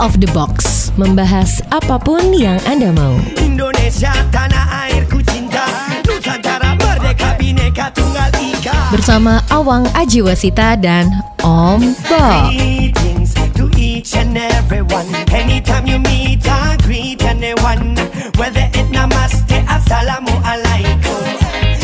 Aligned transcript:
of 0.00 0.16
the 0.16 0.26
Box, 0.32 0.88
membahas 0.96 1.60
apa 1.68 2.00
pun 2.00 2.32
yang 2.32 2.56
Anda 2.64 2.88
mau. 2.96 3.20
Indonesia 3.36 4.10
tanah 4.32 4.88
airku 4.88 5.20
cinta. 5.28 5.68
Nusantara 6.08 6.72
merdeka 6.80 7.36
bineka 7.36 7.92
tunggal 7.92 8.32
ika. 8.40 8.72
Bersama 8.88 9.44
Awang 9.52 9.84
Ajiwasita 9.92 10.80
dan 10.80 11.12
Om 11.44 11.92
Bob. 12.08 12.48
Greetings 12.48 13.36
to 13.52 13.68
each 13.76 14.16
and 14.16 14.40
everyone. 14.40 15.06
Anytime 15.30 15.84
you 15.84 16.00
meet 16.00 16.48
I 16.48 16.80
greet 16.80 17.20
anyone 17.20 18.00
Whether 18.40 18.72
it 18.72 18.88
namaste 18.88 19.60
assalamu 19.68 20.32
alaikum. 20.40 21.20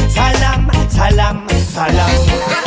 Salam, 0.09 0.73
salam, 0.88 1.45
salam 1.69 2.66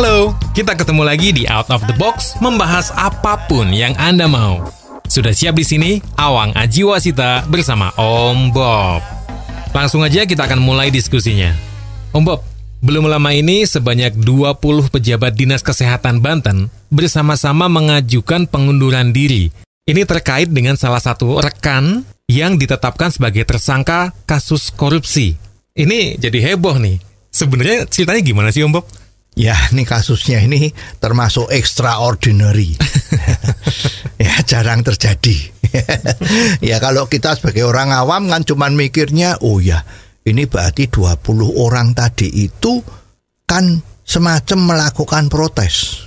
Halo, 0.00 0.32
kita 0.56 0.80
ketemu 0.80 1.04
lagi 1.04 1.28
di 1.28 1.44
Out 1.44 1.68
of 1.68 1.84
the 1.84 1.92
Box 2.00 2.32
membahas 2.40 2.88
apa 2.96 3.36
pun 3.44 3.68
yang 3.68 3.92
Anda 4.00 4.24
mau. 4.24 4.64
Sudah 5.04 5.28
siap 5.36 5.60
di 5.60 5.60
sini 5.60 6.00
Awang 6.16 6.56
Ajiwasita 6.56 7.44
bersama 7.52 7.92
Om 8.00 8.48
Bob. 8.48 9.04
Langsung 9.76 10.00
aja 10.00 10.24
kita 10.24 10.48
akan 10.48 10.56
mulai 10.56 10.88
diskusinya. 10.88 11.52
Om 12.16 12.24
Bob, 12.24 12.40
belum 12.80 13.12
lama 13.12 13.28
ini 13.36 13.68
sebanyak 13.68 14.16
20 14.16 14.88
pejabat 14.88 15.36
Dinas 15.36 15.60
Kesehatan 15.60 16.24
Banten 16.24 16.72
bersama-sama 16.88 17.68
mengajukan 17.68 18.48
pengunduran 18.48 19.12
diri. 19.12 19.52
Ini 19.84 20.08
terkait 20.08 20.48
dengan 20.48 20.80
salah 20.80 21.04
satu 21.04 21.44
rekan 21.44 22.08
yang 22.24 22.56
ditetapkan 22.56 23.12
sebagai 23.12 23.44
tersangka 23.44 24.16
kasus 24.24 24.72
korupsi. 24.72 25.36
Ini 25.76 26.16
jadi 26.16 26.56
heboh 26.56 26.80
nih. 26.80 26.96
Sebenarnya 27.28 27.84
ceritanya 27.84 28.24
gimana 28.24 28.48
sih 28.48 28.64
Om 28.64 28.80
Bob? 28.80 28.88
Ya, 29.38 29.54
ini 29.70 29.86
kasusnya 29.86 30.42
ini 30.42 30.74
termasuk 30.98 31.54
extraordinary. 31.54 32.74
ya, 34.26 34.34
jarang 34.42 34.82
terjadi. 34.82 35.38
ya, 36.68 36.82
kalau 36.82 37.06
kita 37.06 37.38
sebagai 37.38 37.62
orang 37.62 37.94
awam 37.94 38.26
kan 38.26 38.42
cuman 38.42 38.74
mikirnya, 38.74 39.38
oh 39.40 39.62
ya, 39.62 39.86
ini 40.26 40.50
berarti 40.50 40.90
20 40.90 41.22
orang 41.62 41.94
tadi 41.94 42.26
itu 42.42 42.82
kan 43.46 43.78
semacam 44.02 44.58
melakukan 44.74 45.30
protes. 45.30 46.06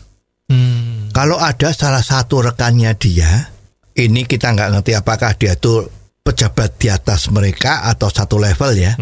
Hmm. 0.51 1.07
Kalau 1.15 1.39
ada 1.39 1.71
salah 1.71 2.03
satu 2.03 2.43
rekannya 2.43 2.91
dia, 2.99 3.47
ini 3.95 4.27
kita 4.27 4.51
nggak 4.51 4.69
ngerti 4.77 4.91
apakah 4.99 5.31
dia 5.39 5.55
tuh 5.55 5.87
pejabat 6.23 6.75
di 6.75 6.87
atas 6.91 7.31
mereka 7.31 7.87
atau 7.87 8.11
satu 8.11 8.35
level 8.35 8.71
ya. 8.75 8.93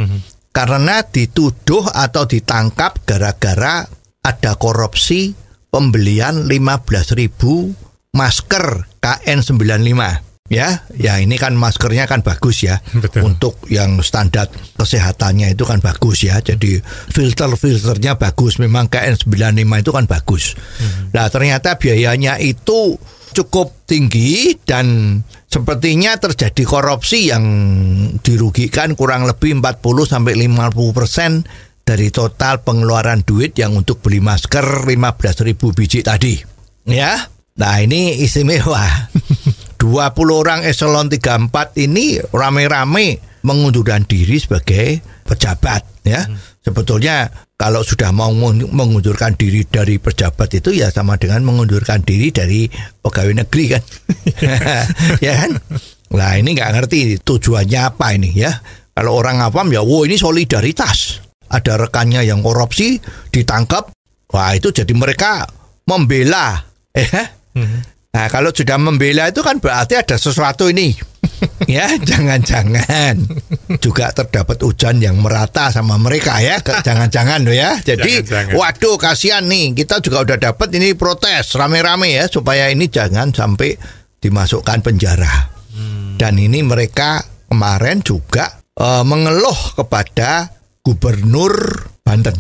Karena 0.52 1.00
dituduh 1.02 1.88
atau 1.88 2.28
ditangkap 2.28 3.08
gara-gara 3.08 3.88
ada 4.22 4.54
korupsi 4.58 5.34
pembelian 5.74 6.46
15.000 6.46 8.14
masker 8.14 8.66
KN95 9.02 10.02
ya. 10.52 10.84
Ya 10.94 11.14
ini 11.18 11.40
kan 11.40 11.56
maskernya 11.56 12.06
kan 12.06 12.22
bagus 12.22 12.68
ya. 12.68 12.84
Betul. 12.92 13.34
Untuk 13.34 13.56
yang 13.72 14.04
standar 14.04 14.52
kesehatannya 14.76 15.56
itu 15.56 15.64
kan 15.64 15.80
bagus 15.80 16.28
ya. 16.28 16.38
Jadi 16.44 16.84
filter-filternya 17.10 18.20
bagus. 18.20 18.60
Memang 18.60 18.92
KN95 18.92 19.72
itu 19.80 19.92
kan 19.96 20.06
bagus. 20.06 20.60
Nah, 21.16 21.32
ternyata 21.32 21.80
biayanya 21.80 22.38
itu 22.38 23.00
cukup 23.32 23.88
tinggi 23.88 24.60
dan 24.68 25.18
sepertinya 25.48 26.20
terjadi 26.20 26.68
korupsi 26.68 27.32
yang 27.32 27.44
dirugikan 28.20 28.92
kurang 29.00 29.24
lebih 29.24 29.64
40 29.64 29.80
sampai 30.04 30.36
50 30.36 30.92
persen 30.92 31.48
dari 31.82 32.14
total 32.14 32.62
pengeluaran 32.62 33.26
duit 33.26 33.58
yang 33.58 33.76
untuk 33.76 34.00
beli 34.00 34.22
masker 34.24 34.86
15.000 34.88 35.78
biji 35.78 36.00
tadi. 36.06 36.38
Ya. 36.88 37.28
Nah, 37.58 37.76
ini 37.84 38.22
istimewa. 38.24 39.12
20 39.82 40.14
orang 40.30 40.62
eselon 40.62 41.10
34 41.10 41.50
ini 41.82 42.22
rame-rame 42.22 43.18
mengundurkan 43.42 44.06
diri 44.06 44.38
sebagai 44.38 45.02
pejabat 45.26 46.06
ya. 46.06 46.22
Sebetulnya 46.62 47.34
kalau 47.58 47.82
sudah 47.82 48.14
mau 48.14 48.30
mengun- 48.30 48.70
mengundurkan 48.70 49.34
diri 49.34 49.66
dari 49.66 49.98
pejabat 49.98 50.54
itu 50.54 50.78
ya 50.78 50.94
sama 50.94 51.18
dengan 51.18 51.42
mengundurkan 51.42 52.06
diri 52.06 52.30
dari 52.30 52.70
pegawai 53.02 53.42
negeri 53.42 53.66
kan. 53.74 53.84
ya 55.26 55.34
kan? 55.46 55.52
Nah, 56.14 56.32
ini 56.38 56.54
nggak 56.54 56.72
ngerti 56.78 57.00
tujuannya 57.26 57.80
apa 57.82 58.14
ini 58.14 58.30
ya. 58.38 58.54
Kalau 58.92 59.18
orang 59.18 59.42
awam 59.42 59.72
ya, 59.74 59.82
wow 59.82 60.06
ini 60.06 60.20
solidaritas. 60.20 61.21
Ada 61.52 61.76
rekannya 61.76 62.24
yang 62.24 62.40
korupsi 62.40 63.04
ditangkap, 63.30 63.92
wah 64.32 64.52
itu 64.56 64.72
jadi 64.72 64.92
mereka 64.96 65.44
membela. 65.84 66.64
Eh, 66.96 67.08
Nah, 68.12 68.28
kalau 68.28 68.52
sudah 68.52 68.76
membela 68.76 69.32
itu 69.32 69.40
kan 69.40 69.64
berarti 69.64 69.96
ada 69.96 70.20
sesuatu 70.20 70.68
ini. 70.68 70.92
ya, 71.72 71.96
jangan-jangan 71.96 73.24
juga 73.80 74.12
terdapat 74.12 74.60
hujan 74.60 75.00
yang 75.00 75.16
merata 75.16 75.72
sama 75.72 75.96
mereka 75.96 76.44
ya. 76.44 76.60
Jangan-jangan 76.60 77.48
loh 77.48 77.56
ya. 77.56 77.80
Jadi, 77.80 78.20
Jangan-jangan. 78.20 78.60
waduh 78.60 79.00
kasihan 79.00 79.48
nih. 79.48 79.72
Kita 79.80 80.04
juga 80.04 80.28
udah 80.28 80.38
dapat 80.44 80.76
ini 80.76 80.92
protes 80.92 81.56
rame-rame 81.56 82.12
ya 82.20 82.28
supaya 82.28 82.68
ini 82.68 82.92
jangan 82.92 83.32
sampai 83.32 83.80
dimasukkan 84.20 84.84
penjara. 84.84 85.48
Dan 86.20 86.36
ini 86.36 86.68
mereka 86.68 87.24
kemarin 87.48 88.04
juga 88.04 88.60
eh, 88.76 89.04
mengeluh 89.08 89.80
kepada 89.80 90.52
Gubernur 90.92 91.88
Banten. 92.04 92.36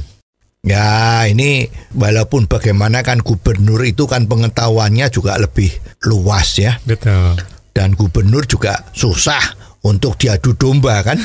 Ya 0.59 1.23
ini 1.23 1.71
walaupun 1.95 2.51
bagaimana 2.51 2.99
kan 2.99 3.23
gubernur 3.23 3.79
itu 3.87 4.11
kan 4.11 4.27
pengetahuannya 4.27 5.07
juga 5.07 5.39
lebih 5.39 5.71
luas 6.05 6.59
ya 6.59 6.77
Betul. 6.85 7.39
dan 7.73 7.97
gubernur 7.97 8.45
juga 8.45 8.85
susah 8.93 9.41
untuk 9.81 10.21
diadu 10.21 10.53
domba 10.53 11.01
kan 11.01 11.17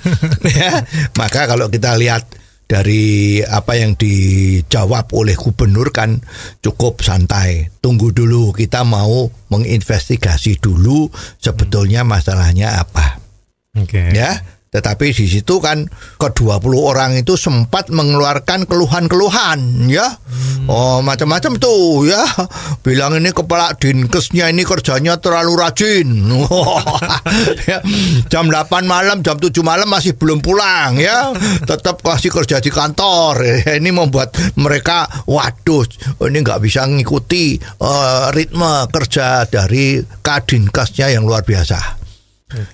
ya 0.56 0.80
maka 1.20 1.44
kalau 1.44 1.68
kita 1.68 2.00
lihat 2.00 2.24
dari 2.64 3.44
apa 3.44 3.76
yang 3.76 3.92
dijawab 3.92 5.12
oleh 5.12 5.36
gubernur 5.36 5.92
kan 5.92 6.24
cukup 6.64 7.04
santai 7.04 7.68
tunggu 7.84 8.16
dulu 8.16 8.56
kita 8.56 8.88
mau 8.88 9.28
menginvestigasi 9.52 10.64
dulu 10.64 11.12
sebetulnya 11.36 12.08
masalahnya 12.08 12.80
apa 12.80 13.20
Oke. 13.76 14.16
ya. 14.16 14.57
Tetapi 14.78 15.10
di 15.10 15.26
situ 15.26 15.58
kan 15.58 15.90
ke-20 16.22 16.72
orang 16.78 17.18
itu 17.18 17.34
sempat 17.34 17.90
mengeluarkan 17.90 18.62
keluhan-keluhan 18.70 19.90
ya. 19.90 20.06
Oh, 20.70 21.02
macam-macam 21.02 21.58
tuh 21.58 22.06
ya. 22.06 22.22
Bilang 22.86 23.18
ini 23.18 23.34
kepala 23.34 23.74
dinkesnya 23.74 24.54
ini 24.54 24.62
kerjanya 24.62 25.18
terlalu 25.18 25.58
rajin. 25.58 26.08
Ya, 27.68 27.84
jam 28.32 28.48
8 28.48 28.88
malam, 28.88 29.20
jam 29.20 29.36
7 29.36 29.52
malam 29.60 29.90
masih 29.90 30.16
belum 30.16 30.40
pulang 30.40 30.96
ya. 30.96 31.34
Tetap 31.66 32.00
masih 32.06 32.30
kerja 32.32 32.62
di 32.62 32.70
kantor. 32.72 33.42
Ini 33.78 33.90
membuat 33.92 34.32
mereka 34.56 35.08
waduh, 35.28 35.84
ini 36.24 36.38
nggak 36.40 36.60
bisa 36.62 36.88
mengikuti 36.88 37.58
eh, 37.58 38.26
ritme 38.32 38.88
kerja 38.88 39.44
dari 39.48 40.00
kadinkesnya 40.22 41.12
yang 41.12 41.26
luar 41.28 41.44
biasa. 41.44 42.07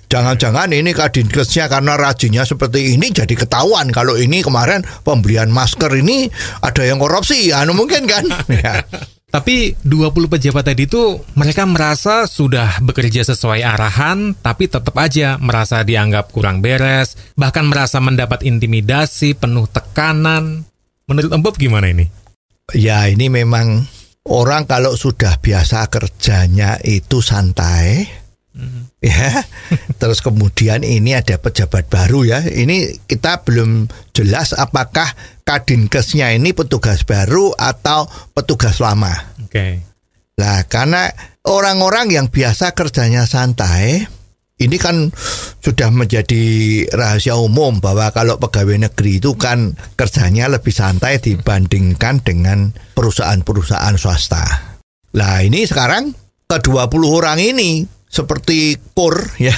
Jangan-jangan 0.07 0.71
ini 0.71 0.95
kadinkesnya 0.95 1.67
karena 1.67 1.99
rajinnya 1.99 2.47
seperti 2.47 2.95
ini 2.95 3.11
jadi 3.11 3.35
ketahuan 3.35 3.91
kalau 3.91 4.15
ini 4.15 4.39
kemarin 4.39 4.87
pembelian 5.03 5.51
masker 5.51 5.91
ini 5.99 6.31
ada 6.63 6.83
yang 6.87 6.97
korupsi, 6.97 7.51
anu 7.51 7.75
mungkin 7.75 8.07
kan? 8.07 8.23
Ya. 8.55 8.87
Tapi 9.27 9.75
20 9.83 10.31
pejabat 10.31 10.63
tadi 10.63 10.87
itu 10.87 11.19
mereka 11.35 11.67
merasa 11.67 12.23
sudah 12.23 12.79
bekerja 12.79 13.19
sesuai 13.27 13.67
arahan 13.67 14.31
tapi 14.31 14.71
tetap 14.71 14.95
aja 14.95 15.35
merasa 15.43 15.83
dianggap 15.83 16.31
kurang 16.31 16.63
beres, 16.63 17.19
bahkan 17.35 17.67
merasa 17.67 17.99
mendapat 17.99 18.47
intimidasi, 18.47 19.35
penuh 19.35 19.67
tekanan. 19.67 20.63
Menurut 21.11 21.35
Bob 21.43 21.59
gimana 21.59 21.91
ini? 21.91 22.07
ya 22.73 23.05
ini 23.05 23.29
memang 23.29 23.85
orang 24.25 24.65
kalau 24.65 24.97
sudah 24.97 25.37
biasa 25.37 25.85
kerjanya 25.93 26.81
itu 26.81 27.21
santai, 27.21 28.09
ya. 29.03 29.43
Terus 30.01 30.19
kemudian 30.23 30.81
ini 30.81 31.15
ada 31.15 31.37
pejabat 31.37 31.87
baru 31.91 32.25
ya. 32.25 32.39
Ini 32.43 33.05
kita 33.05 33.43
belum 33.43 33.87
jelas 34.15 34.55
apakah 34.55 35.07
kadinkesnya 35.43 36.33
ini 36.33 36.55
petugas 36.55 37.03
baru 37.03 37.53
atau 37.55 38.07
petugas 38.33 38.79
lama. 38.79 39.11
Oke. 39.43 39.83
Lah 40.35 40.67
karena 40.67 41.07
orang-orang 41.47 42.11
yang 42.11 42.27
biasa 42.27 42.75
kerjanya 42.75 43.23
santai 43.23 44.03
ini 44.55 44.79
kan 44.79 45.11
sudah 45.59 45.91
menjadi 45.91 46.43
rahasia 46.95 47.35
umum 47.35 47.83
bahwa 47.83 48.07
kalau 48.15 48.39
pegawai 48.39 48.87
negeri 48.87 49.19
itu 49.19 49.35
kan 49.35 49.75
kerjanya 49.99 50.47
lebih 50.47 50.71
santai 50.71 51.19
dibandingkan 51.19 52.23
dengan 52.23 52.71
perusahaan-perusahaan 52.95 53.99
swasta. 53.99 54.43
Lah 55.11 55.43
ini 55.43 55.67
sekarang 55.67 56.15
ke-20 56.47 57.03
orang 57.03 57.39
ini 57.43 57.83
seperti 58.15 58.79
kur 58.95 59.19
ya. 59.35 59.51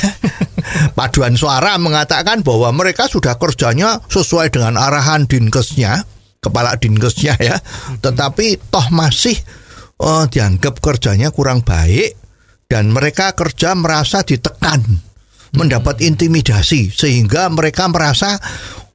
Paduan 0.98 1.38
suara 1.38 1.78
mengatakan 1.78 2.42
bahwa 2.42 2.74
mereka 2.74 3.06
sudah 3.06 3.38
kerjanya 3.38 4.02
sesuai 4.10 4.50
dengan 4.50 4.82
arahan 4.82 5.30
dinkesnya 5.30 6.02
kepala 6.42 6.74
dinkesnya 6.82 7.38
ya. 7.38 7.62
Tetapi 8.02 8.74
toh 8.74 8.88
masih 8.90 9.38
eh, 10.02 10.26
dianggap 10.34 10.82
kerjanya 10.82 11.30
kurang 11.30 11.62
baik 11.62 12.18
dan 12.66 12.90
mereka 12.90 13.38
kerja 13.38 13.78
merasa 13.78 14.26
ditekan, 14.26 14.82
mendapat 15.54 16.02
intimidasi 16.02 16.90
sehingga 16.90 17.48
mereka 17.54 17.88
merasa 17.88 18.42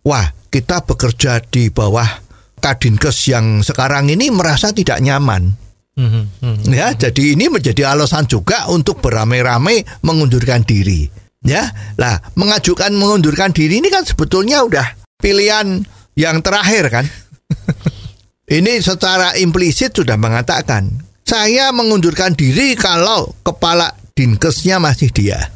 wah, 0.02 0.34
kita 0.52 0.84
bekerja 0.84 1.40
di 1.48 1.70
bawah 1.72 2.20
Kadinkes 2.62 3.26
yang 3.26 3.66
sekarang 3.66 4.06
ini 4.06 4.30
merasa 4.30 4.70
tidak 4.70 5.02
nyaman. 5.02 5.61
Mhm. 5.92 6.72
Ya, 6.72 6.96
jadi 6.96 7.36
ini 7.36 7.52
menjadi 7.52 7.92
alasan 7.92 8.24
juga 8.24 8.64
untuk 8.72 9.04
beramai-ramai 9.04 9.84
mengundurkan 10.00 10.64
diri. 10.64 11.08
Ya, 11.42 11.74
lah 11.98 12.22
mengajukan 12.38 12.94
mengundurkan 12.94 13.50
diri 13.50 13.82
ini 13.82 13.90
kan 13.90 14.06
sebetulnya 14.06 14.62
udah 14.62 14.86
pilihan 15.20 15.84
yang 16.16 16.40
terakhir 16.40 16.88
kan. 16.88 17.04
ini 18.56 18.78
secara 18.80 19.36
implisit 19.36 19.92
sudah 19.92 20.16
mengatakan 20.16 20.88
saya 21.26 21.74
mengundurkan 21.74 22.32
diri 22.32 22.78
kalau 22.78 23.34
kepala 23.42 23.92
dinkesnya 24.16 24.78
masih 24.78 25.10
dia. 25.10 25.50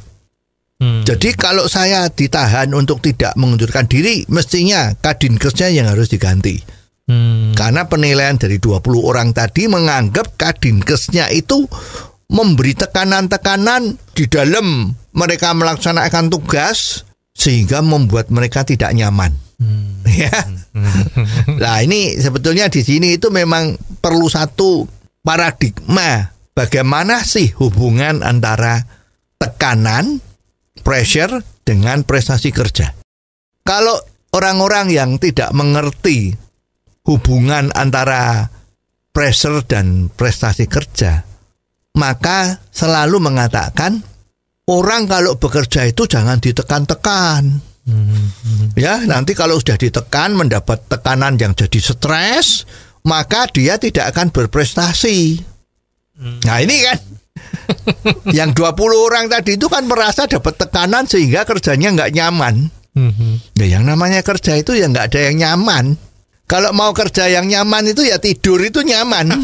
Hmm. 0.77 1.01
Jadi 1.09 1.33
kalau 1.33 1.65
saya 1.73 2.13
ditahan 2.13 2.69
untuk 2.77 3.01
tidak 3.01 3.33
mengundurkan 3.41 3.89
diri, 3.89 4.29
mestinya 4.29 4.93
kadinkesnya 5.01 5.73
yang 5.73 5.89
harus 5.89 6.13
diganti. 6.13 6.61
Hmm. 7.07 7.55
Karena 7.55 7.87
penilaian 7.87 8.35
dari 8.35 8.59
20 8.59 8.83
orang 8.99 9.31
tadi 9.31 9.71
menganggap 9.71 10.35
kadinkesnya 10.35 11.31
itu 11.31 11.67
memberi 12.27 12.75
tekanan-tekanan 12.75 13.95
di 14.11 14.27
dalam 14.27 14.91
mereka 15.15 15.55
melaksanakan 15.55 16.27
tugas 16.35 17.07
sehingga 17.31 17.79
membuat 17.81 18.35
mereka 18.35 18.67
tidak 18.67 18.91
nyaman. 18.93 19.47
Ya. 20.07 20.33
Nah, 21.61 21.83
ini 21.83 22.15
sebetulnya 22.17 22.71
di 22.71 22.81
sini 22.81 23.19
itu 23.19 23.29
memang 23.29 23.75
perlu 23.99 24.31
satu 24.31 24.87
paradigma 25.21 26.31
bagaimana 26.55 27.27
sih 27.27 27.51
hubungan 27.59 28.23
antara 28.23 28.87
tekanan, 29.37 30.23
pressure 30.87 31.43
dengan 31.67 32.07
prestasi 32.07 32.55
kerja. 32.55 32.95
Kalau 33.67 33.99
orang-orang 34.31 34.95
yang 34.95 35.19
tidak 35.19 35.51
mengerti 35.53 36.46
hubungan 37.07 37.71
antara 37.73 38.51
pressure 39.15 39.65
dan 39.65 40.13
prestasi 40.13 40.69
kerja, 40.69 41.25
maka 41.97 42.61
selalu 42.69 43.23
mengatakan 43.23 44.03
orang 44.69 45.09
kalau 45.09 45.39
bekerja 45.41 45.89
itu 45.89 46.05
jangan 46.05 46.43
ditekan-tekan. 46.43 47.63
Ya, 48.75 48.99
nanti 49.07 49.39
kalau 49.39 49.63
sudah 49.63 49.79
ditekan 49.79 50.35
mendapat 50.35 50.91
tekanan 50.91 51.39
yang 51.39 51.55
jadi 51.55 51.79
stres, 51.79 52.67
maka 53.07 53.47
dia 53.47 53.79
tidak 53.79 54.11
akan 54.11 54.35
berprestasi. 54.35 55.39
Nah, 56.43 56.59
ini 56.59 56.77
kan 56.83 56.99
yang 58.39 58.51
20 58.51 58.67
orang 59.07 59.31
tadi 59.31 59.55
itu 59.55 59.71
kan 59.71 59.87
merasa 59.87 60.27
dapat 60.27 60.59
tekanan 60.59 61.07
sehingga 61.07 61.47
kerjanya 61.47 61.95
nggak 61.95 62.13
nyaman. 62.13 62.75
Mhm. 62.99 63.55
Ya, 63.61 63.79
yang 63.79 63.87
namanya 63.87 64.25
kerja 64.27 64.59
itu 64.59 64.75
ya 64.75 64.91
nggak 64.91 65.15
ada 65.15 65.21
yang 65.31 65.37
nyaman. 65.39 65.95
Kalau 66.47 66.71
mau 66.71 66.95
kerja 66.95 67.27
yang 67.27 67.51
nyaman 67.51 67.91
itu 67.91 68.07
ya 68.07 68.23
tidur 68.23 68.63
itu 68.63 68.87
nyaman. 68.87 69.35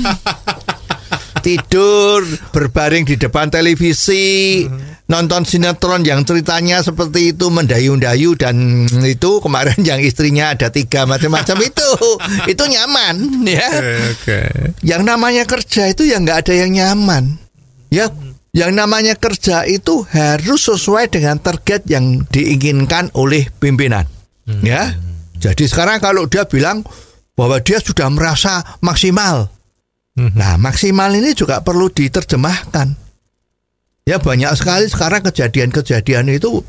tidur 1.42 2.22
berbaring 2.54 3.02
di 3.02 3.18
depan 3.18 3.50
televisi, 3.50 4.62
nonton 5.10 5.42
sinetron 5.42 6.06
yang 6.06 6.22
ceritanya 6.22 6.80
seperti 6.80 7.34
itu 7.34 7.50
mendayu-dayu 7.50 8.38
dan 8.38 8.86
itu 9.02 9.42
kemarin 9.42 9.76
yang 9.90 9.98
istrinya 9.98 10.54
ada 10.54 10.70
tiga 10.70 11.04
macam-macam 11.04 11.58
itu 11.68 11.90
itu 12.46 12.62
nyaman 12.62 13.42
ya. 13.44 13.68
Oke. 14.14 14.40
Yang 14.86 15.02
namanya 15.02 15.44
kerja 15.44 15.90
itu 15.90 16.06
ya 16.06 16.22
nggak 16.22 16.48
ada 16.48 16.54
yang 16.54 16.70
nyaman. 16.72 17.36
Ya, 17.92 18.08
yang 18.56 18.72
namanya 18.72 19.20
kerja 19.20 19.68
itu 19.68 20.08
harus 20.08 20.64
sesuai 20.64 21.12
dengan 21.12 21.36
target 21.36 21.84
yang 21.92 22.24
diinginkan 22.24 23.12
oleh 23.12 23.52
pimpinan. 23.60 24.08
Ya. 24.64 24.96
Jadi 25.42 25.66
sekarang 25.66 25.98
kalau 25.98 26.30
dia 26.30 26.46
bilang 26.46 26.86
bahwa 27.34 27.58
dia 27.58 27.82
sudah 27.82 28.06
merasa 28.06 28.78
maksimal. 28.78 29.50
Nah, 30.14 30.60
maksimal 30.60 31.10
ini 31.10 31.34
juga 31.34 31.64
perlu 31.64 31.90
diterjemahkan. 31.90 32.94
Ya 34.06 34.22
banyak 34.22 34.52
sekali 34.54 34.86
sekarang 34.86 35.26
kejadian-kejadian 35.26 36.30
itu 36.30 36.62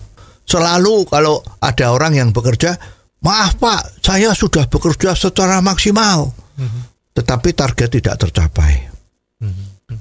selalu 0.50 1.06
kalau 1.06 1.46
ada 1.62 1.94
orang 1.94 2.18
yang 2.18 2.30
bekerja, 2.34 2.78
maaf 3.22 3.60
Pak, 3.62 4.02
saya 4.02 4.32
sudah 4.34 4.66
bekerja 4.66 5.14
secara 5.14 5.62
maksimal. 5.62 6.34
Tetapi 7.14 7.50
target 7.54 7.90
tidak 7.94 8.16
tercapai. 8.18 8.90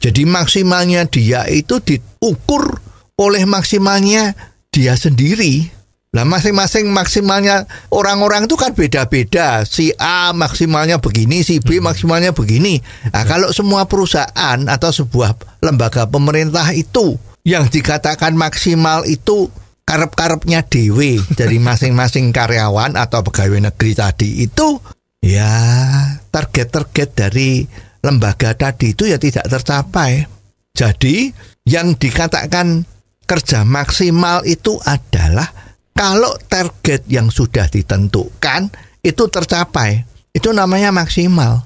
Jadi 0.01 0.23
maksimalnya 0.25 1.05
dia 1.11 1.45
itu 1.51 1.77
diukur 1.83 2.81
oleh 3.21 3.45
maksimalnya 3.45 4.33
dia 4.73 4.97
sendiri. 4.97 5.81
Lah 6.12 6.29
masing-masing 6.29 6.93
maksimalnya 6.93 7.64
orang-orang 7.88 8.44
itu 8.44 8.53
kan 8.61 8.76
beda-beda. 8.76 9.64
Si 9.64 9.97
A 9.97 10.37
maksimalnya 10.37 11.00
begini, 11.00 11.41
si 11.41 11.56
B 11.56 11.81
maksimalnya 11.81 12.37
begini. 12.37 12.85
Nah, 13.09 13.25
kalau 13.25 13.49
semua 13.49 13.88
perusahaan 13.88 14.61
atau 14.69 14.93
sebuah 14.93 15.41
lembaga 15.64 16.05
pemerintah 16.05 16.69
itu 16.76 17.17
yang 17.49 17.64
dikatakan 17.73 18.37
maksimal 18.37 19.09
itu 19.09 19.49
karep-karepnya 19.88 20.61
dewe 20.69 21.17
dari 21.32 21.56
masing-masing 21.73 22.29
karyawan 22.29 22.93
atau 22.93 23.25
pegawai 23.25 23.73
negeri 23.73 23.97
tadi 23.97 24.44
itu 24.44 24.85
ya 25.25 25.49
target-target 26.29 27.09
dari 27.17 27.64
lembaga 28.05 28.53
tadi 28.53 28.93
itu 28.93 29.09
ya 29.09 29.17
tidak 29.17 29.49
tercapai. 29.49 30.29
Jadi 30.76 31.32
yang 31.64 31.97
dikatakan 31.97 32.85
kerja 33.25 33.64
maksimal 33.64 34.44
itu 34.44 34.76
adalah 34.85 35.72
kalau 35.93 36.33
target 36.49 37.05
yang 37.09 37.29
sudah 37.29 37.69
ditentukan 37.69 38.73
itu 39.05 39.25
tercapai, 39.29 40.05
itu 40.33 40.49
namanya 40.50 40.89
maksimal. 40.91 41.61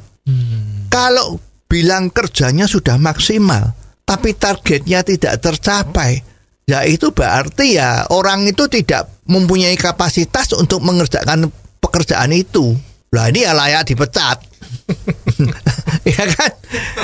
Kalau 0.90 1.38
bilang 1.70 2.10
kerjanya 2.10 2.66
sudah 2.66 2.98
maksimal, 2.98 3.74
tapi 4.02 4.34
targetnya 4.34 5.06
tidak 5.06 5.38
tercapai, 5.38 6.22
ya 6.66 6.82
itu 6.82 7.14
berarti 7.14 7.78
ya 7.78 8.10
orang 8.10 8.46
itu 8.50 8.66
tidak 8.66 9.06
mempunyai 9.30 9.78
kapasitas 9.78 10.50
untuk 10.58 10.82
mengerjakan 10.82 11.50
pekerjaan 11.78 12.34
itu. 12.34 12.74
Lah 13.14 13.30
ini 13.30 13.46
ya 13.46 13.54
layak 13.54 13.86
dipecat. 13.86 14.42
ya 16.16 16.24
kan? 16.26 16.50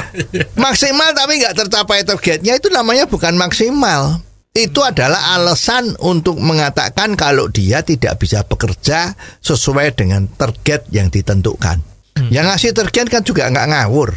Maksimal 0.67 1.15
tapi 1.15 1.39
nggak 1.39 1.55
tercapai 1.55 2.03
targetnya 2.03 2.59
itu 2.59 2.67
namanya 2.75 3.07
bukan 3.07 3.39
maksimal. 3.39 4.19
Itu 4.53 4.85
adalah 4.85 5.33
alasan 5.41 5.97
untuk 6.05 6.37
mengatakan 6.37 7.17
kalau 7.17 7.49
dia 7.49 7.81
tidak 7.81 8.21
bisa 8.21 8.45
bekerja 8.45 9.17
sesuai 9.41 9.97
dengan 9.97 10.29
target 10.29 10.93
yang 10.93 11.09
ditentukan. 11.09 11.81
Yang 12.29 12.47
ngasih 12.53 12.71
target 12.77 13.07
kan 13.09 13.23
juga 13.25 13.49
nggak 13.49 13.69
ngawur. 13.73 14.11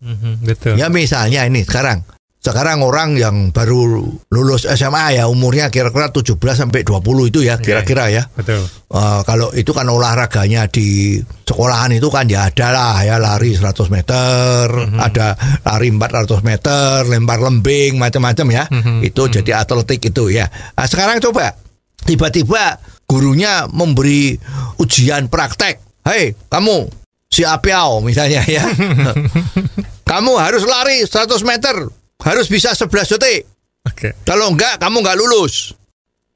Mhm, 0.00 0.48
Betul. 0.48 0.80
Ya 0.80 0.88
misalnya 0.88 1.44
ini 1.44 1.60
sekarang. 1.60 2.08
Sekarang 2.42 2.82
orang 2.82 3.14
yang 3.14 3.54
baru 3.54 4.02
lulus 4.34 4.66
SMA 4.66 5.14
ya 5.14 5.30
umurnya 5.30 5.70
kira-kira 5.70 6.10
17 6.10 6.34
sampai 6.58 6.82
20 6.82 7.30
itu 7.30 7.46
ya 7.46 7.54
kira-kira 7.62 8.10
ya. 8.10 8.26
Betul. 8.34 8.66
Eh, 8.66 9.20
kalau 9.22 9.54
itu 9.54 9.70
kan 9.70 9.86
olahraganya 9.86 10.66
di 10.66 11.22
sekolahan 11.46 11.94
itu 11.94 12.10
kan 12.10 12.26
ya 12.26 12.50
ada 12.50 12.74
lah 12.74 12.98
ya 13.06 13.22
lari 13.22 13.54
100 13.54 13.86
meter, 13.94 14.66
ada 14.98 15.38
lari 15.62 15.94
400 15.94 16.42
meter, 16.42 17.06
lempar 17.06 17.38
lembing 17.38 18.02
macam-macam 18.02 18.46
ya. 18.50 18.64
Itu 19.06 19.30
jadi 19.30 19.62
atletik 19.62 20.10
itu 20.10 20.34
ya. 20.34 20.50
Nah, 20.74 20.90
sekarang 20.90 21.22
coba 21.22 21.54
tiba-tiba 22.02 22.82
gurunya 23.06 23.70
memberi 23.70 24.34
ujian 24.82 25.30
praktek. 25.30 25.78
Hei, 26.02 26.34
kamu 26.50 26.90
si 27.30 27.46
Apiao 27.46 28.02
misalnya 28.02 28.42
ya. 28.42 28.66
kamu 30.10 30.32
harus 30.42 30.66
lari 30.66 31.06
100 31.06 31.38
meter, 31.46 31.86
harus 32.22 32.46
bisa 32.46 32.74
11 32.74 33.18
detik. 33.18 33.46
Oke. 33.82 34.14
Kalau 34.22 34.50
enggak, 34.54 34.78
kamu 34.78 35.02
enggak 35.02 35.18
lulus. 35.18 35.74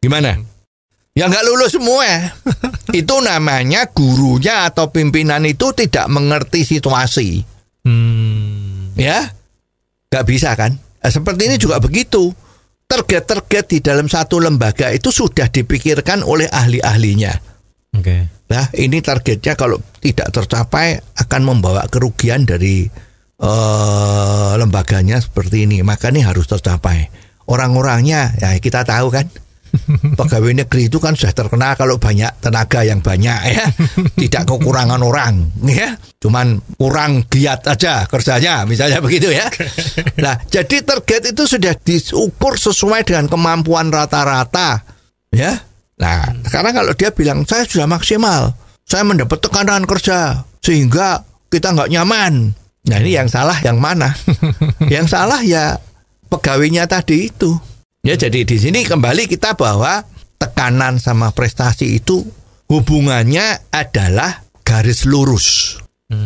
Gimana? 0.02 0.38
Ya 1.16 1.30
enggak 1.30 1.46
lulus 1.46 1.72
semua. 1.74 2.04
itu 3.00 3.14
namanya 3.22 3.88
gurunya 3.88 4.66
atau 4.68 4.90
pimpinan 4.90 5.46
itu 5.46 5.70
tidak 5.72 6.10
mengerti 6.10 6.66
situasi. 6.66 7.40
Hmm. 7.86 8.92
Ya, 8.98 9.30
enggak 10.10 10.24
bisa 10.26 10.52
kan? 10.58 10.74
Nah, 10.76 11.10
seperti 11.14 11.46
ini 11.46 11.56
juga 11.56 11.78
begitu. 11.78 12.34
Target-target 12.86 13.64
di 13.66 13.78
dalam 13.82 14.06
satu 14.06 14.38
lembaga 14.38 14.94
itu 14.94 15.10
sudah 15.10 15.50
dipikirkan 15.50 16.22
oleh 16.22 16.46
ahli-ahlinya. 16.46 17.34
Oke. 17.98 18.30
Nah, 18.46 18.70
ini 18.78 19.02
targetnya 19.02 19.58
kalau 19.58 19.82
tidak 19.98 20.30
tercapai 20.30 20.94
akan 21.18 21.42
membawa 21.42 21.82
kerugian 21.90 22.46
dari 22.46 22.86
eh, 23.40 24.52
lembaganya 24.56 25.20
seperti 25.20 25.68
ini. 25.68 25.80
Maka 25.84 26.12
ini 26.12 26.24
harus 26.24 26.48
tercapai. 26.48 27.08
Orang-orangnya 27.46 28.34
ya 28.36 28.56
kita 28.58 28.82
tahu 28.82 29.08
kan. 29.12 29.26
Pegawai 30.18 30.52
negeri 30.64 30.88
itu 30.88 30.98
kan 31.02 31.12
sudah 31.12 31.36
terkenal 31.36 31.76
kalau 31.76 32.00
banyak 32.00 32.30
tenaga 32.40 32.80
yang 32.86 33.04
banyak 33.04 33.40
ya, 33.52 33.66
tidak 34.20 34.48
kekurangan 34.48 35.00
orang 35.02 35.52
ya, 35.68 35.96
cuman 36.22 36.60
kurang 36.80 37.26
giat 37.28 37.66
aja 37.66 38.08
kerjanya 38.08 38.64
misalnya 38.64 39.04
begitu 39.04 39.28
ya. 39.32 39.46
Nah, 40.24 40.40
jadi 40.48 40.80
target 40.80 41.36
itu 41.36 41.44
sudah 41.44 41.76
diukur 41.76 42.56
sesuai 42.56 43.04
dengan 43.04 43.28
kemampuan 43.28 43.92
rata-rata 43.92 44.80
ya. 45.28 45.60
Nah, 45.96 46.28
sekarang 46.44 46.72
kalau 46.72 46.92
dia 46.96 47.12
bilang 47.12 47.44
saya 47.44 47.68
sudah 47.68 47.84
maksimal, 47.88 48.56
saya 48.84 49.04
mendapat 49.04 49.40
tekanan 49.44 49.84
kerja 49.84 50.44
sehingga 50.60 51.24
kita 51.52 51.72
nggak 51.72 51.92
nyaman. 51.92 52.52
Nah 52.86 53.02
ini 53.02 53.18
yang 53.18 53.26
salah 53.26 53.58
yang 53.62 53.82
mana? 53.82 54.14
yang 54.94 55.10
salah 55.10 55.42
ya 55.42 55.78
pegawainya 56.30 56.86
tadi 56.86 57.30
itu. 57.30 57.58
Ya 58.06 58.14
jadi 58.14 58.46
di 58.46 58.56
sini 58.58 58.86
kembali 58.86 59.26
kita 59.26 59.58
bahwa 59.58 60.06
tekanan 60.38 61.02
sama 61.02 61.34
prestasi 61.34 61.98
itu 61.98 62.22
hubungannya 62.70 63.66
adalah 63.74 64.46
garis 64.62 65.02
lurus. 65.02 65.78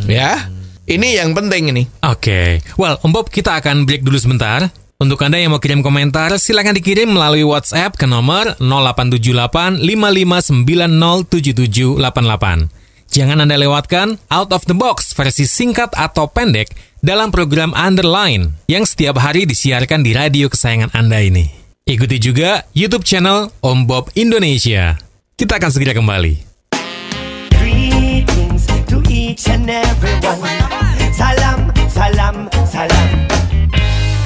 Ya. 0.05 0.53
Ini 0.91 1.23
yang 1.23 1.39
penting 1.39 1.71
ini. 1.71 1.87
Oke, 2.03 2.59
well 2.75 2.99
Om 3.01 3.15
Bob 3.15 3.31
kita 3.31 3.63
akan 3.63 3.87
break 3.87 4.03
dulu 4.03 4.19
sebentar. 4.19 4.67
Untuk 5.01 5.17
Anda 5.25 5.41
yang 5.41 5.57
mau 5.57 5.65
kirim 5.65 5.81
komentar, 5.81 6.29
silakan 6.37 6.77
dikirim 6.77 7.09
melalui 7.09 7.41
WhatsApp 7.41 7.97
ke 7.97 8.05
nomor 8.05 8.53
0878 8.61 9.81
55907788. 9.81 12.69
Jangan 13.11 13.43
Anda 13.43 13.59
lewatkan 13.59 14.23
Out 14.31 14.55
of 14.55 14.71
the 14.71 14.77
Box 14.79 15.19
versi 15.19 15.43
singkat 15.43 15.91
atau 15.99 16.31
pendek 16.31 16.71
dalam 17.03 17.35
program 17.35 17.75
Underline 17.75 18.55
yang 18.71 18.87
setiap 18.87 19.19
hari 19.19 19.51
disiarkan 19.51 20.07
di 20.07 20.15
radio 20.15 20.47
kesayangan 20.47 20.95
Anda 20.95 21.19
ini. 21.19 21.51
Ikuti 21.91 22.23
juga 22.23 22.63
YouTube 22.71 23.03
channel 23.03 23.51
Om 23.67 23.91
Bob 23.91 24.15
Indonesia. 24.15 24.95
Kita 25.35 25.59
akan 25.59 25.71
segera 25.75 25.91
kembali. 25.91 26.35
Greetings 27.59 28.71
to 28.87 29.03
each 29.11 29.51
and 29.51 29.67
everyone. 29.67 30.47
Salam, 31.11 31.75
salam, 31.91 32.47
salam. 32.63 33.09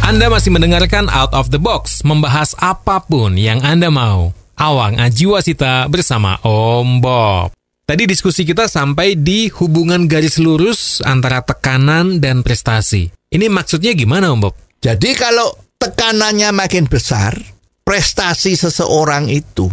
Anda 0.04 0.28
masih 0.28 0.52
mendengarkan 0.52 1.08
Out 1.08 1.32
of 1.32 1.48
the 1.48 1.56
Box, 1.56 2.04
membahas 2.04 2.52
apa 2.60 3.00
pun 3.00 3.40
yang 3.40 3.64
Anda 3.64 3.88
mau. 3.88 4.36
Awang 4.60 5.00
Ajiwasita 5.00 5.88
bersama 5.88 6.36
Om 6.44 7.00
Bob. 7.00 7.63
Tadi 7.84 8.08
diskusi 8.08 8.48
kita 8.48 8.64
sampai 8.64 9.12
di 9.12 9.52
hubungan 9.60 10.08
garis 10.08 10.40
lurus 10.40 11.04
antara 11.04 11.44
tekanan 11.44 12.16
dan 12.16 12.40
prestasi. 12.40 13.12
Ini 13.28 13.52
maksudnya 13.52 13.92
gimana 13.92 14.32
Om 14.32 14.40
Bob? 14.40 14.56
Jadi 14.80 15.12
kalau 15.12 15.52
tekanannya 15.76 16.48
makin 16.56 16.88
besar, 16.88 17.36
prestasi 17.84 18.56
seseorang 18.56 19.28
itu 19.28 19.68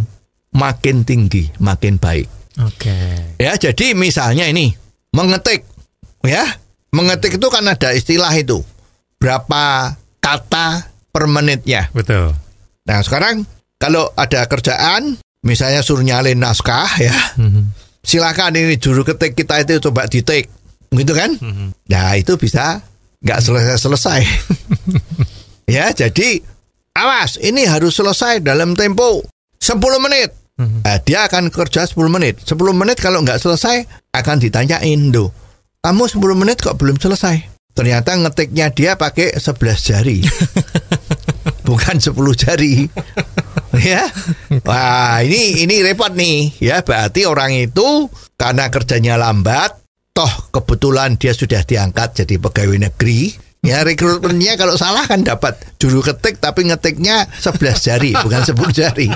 makin 0.51 1.07
tinggi, 1.07 1.55
makin 1.63 1.95
baik. 1.95 2.27
Oke. 2.59 3.31
Ya, 3.39 3.55
jadi 3.55 3.95
misalnya 3.95 4.43
ini 4.43 4.75
mengetik, 5.15 5.63
ya, 6.27 6.43
mengetik 6.91 7.39
itu 7.39 7.47
kan 7.47 7.63
ada 7.63 7.95
istilah 7.95 8.35
itu 8.35 8.59
berapa 9.23 9.95
kata 10.19 10.91
per 11.15 11.31
menitnya. 11.31 11.87
Betul. 11.95 12.35
Nah 12.83 12.99
sekarang 13.07 13.47
kalau 13.79 14.11
ada 14.19 14.43
kerjaan, 14.51 15.15
misalnya 15.47 15.79
suruh 15.79 16.03
nyalin 16.03 16.43
naskah 16.43 16.91
ya, 16.99 17.15
silakan 18.01 18.57
ini 18.57 18.75
juru 18.77 19.05
ketik 19.05 19.37
kita 19.37 19.61
itu 19.61 19.81
coba 19.89 20.09
di 20.09 20.25
take, 20.25 20.49
gitu 20.93 21.13
kan? 21.13 21.37
Nah 21.87 22.17
itu 22.17 22.35
bisa 22.35 22.81
nggak 23.21 23.39
selesai-selesai. 23.39 24.21
ya 25.75 25.93
jadi 25.93 26.41
awas 26.97 27.37
ini 27.39 27.63
harus 27.69 27.95
selesai 27.95 28.41
dalam 28.41 28.73
tempo 28.75 29.23
10 29.61 29.77
menit. 30.01 30.33
Nah, 30.61 31.01
dia 31.01 31.25
akan 31.25 31.49
kerja 31.49 31.89
10 31.89 31.97
menit. 32.05 32.37
10 32.45 32.53
menit 32.77 33.01
kalau 33.01 33.25
nggak 33.25 33.41
selesai 33.41 33.81
akan 34.13 34.37
ditanyain 34.37 35.09
do. 35.09 35.33
Kamu 35.81 36.05
10 36.05 36.21
menit 36.37 36.61
kok 36.61 36.77
belum 36.77 37.01
selesai? 37.01 37.41
Ternyata 37.73 38.13
ngetiknya 38.13 38.69
dia 38.69 38.93
pakai 38.93 39.33
11 39.33 39.87
jari. 39.89 40.21
Bukan 41.67 41.97
10 41.97 42.13
jari. 42.37 42.85
Ya. 43.79 44.07
Wah, 44.67 45.23
ini 45.23 45.63
ini 45.63 45.85
repot 45.85 46.11
nih. 46.11 46.57
Ya, 46.59 46.83
berarti 46.83 47.23
orang 47.27 47.55
itu 47.55 48.09
karena 48.35 48.67
kerjanya 48.73 49.15
lambat, 49.15 49.79
toh 50.11 50.31
kebetulan 50.51 51.15
dia 51.15 51.31
sudah 51.31 51.63
diangkat 51.63 52.23
jadi 52.23 52.35
pegawai 52.41 52.91
negeri. 52.91 53.51
Ya 53.61 53.85
rekrutmennya 53.85 54.57
kalau 54.57 54.73
salah 54.73 55.05
kan 55.05 55.21
dapat 55.21 55.53
juru 55.77 56.01
ketik 56.01 56.41
tapi 56.41 56.65
ngetiknya 56.65 57.29
11 57.29 57.61
jari 57.77 58.11
bukan 58.25 58.41
10 58.41 58.57
jari. 58.73 59.07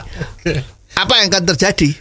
Apa 0.94 1.14
yang 1.20 1.34
akan 1.34 1.44
terjadi? 1.50 1.98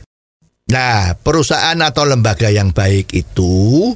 Nah, 0.69 1.17
perusahaan 1.21 1.77
atau 1.81 2.05
lembaga 2.05 2.49
yang 2.53 2.73
baik 2.73 3.13
itu 3.17 3.93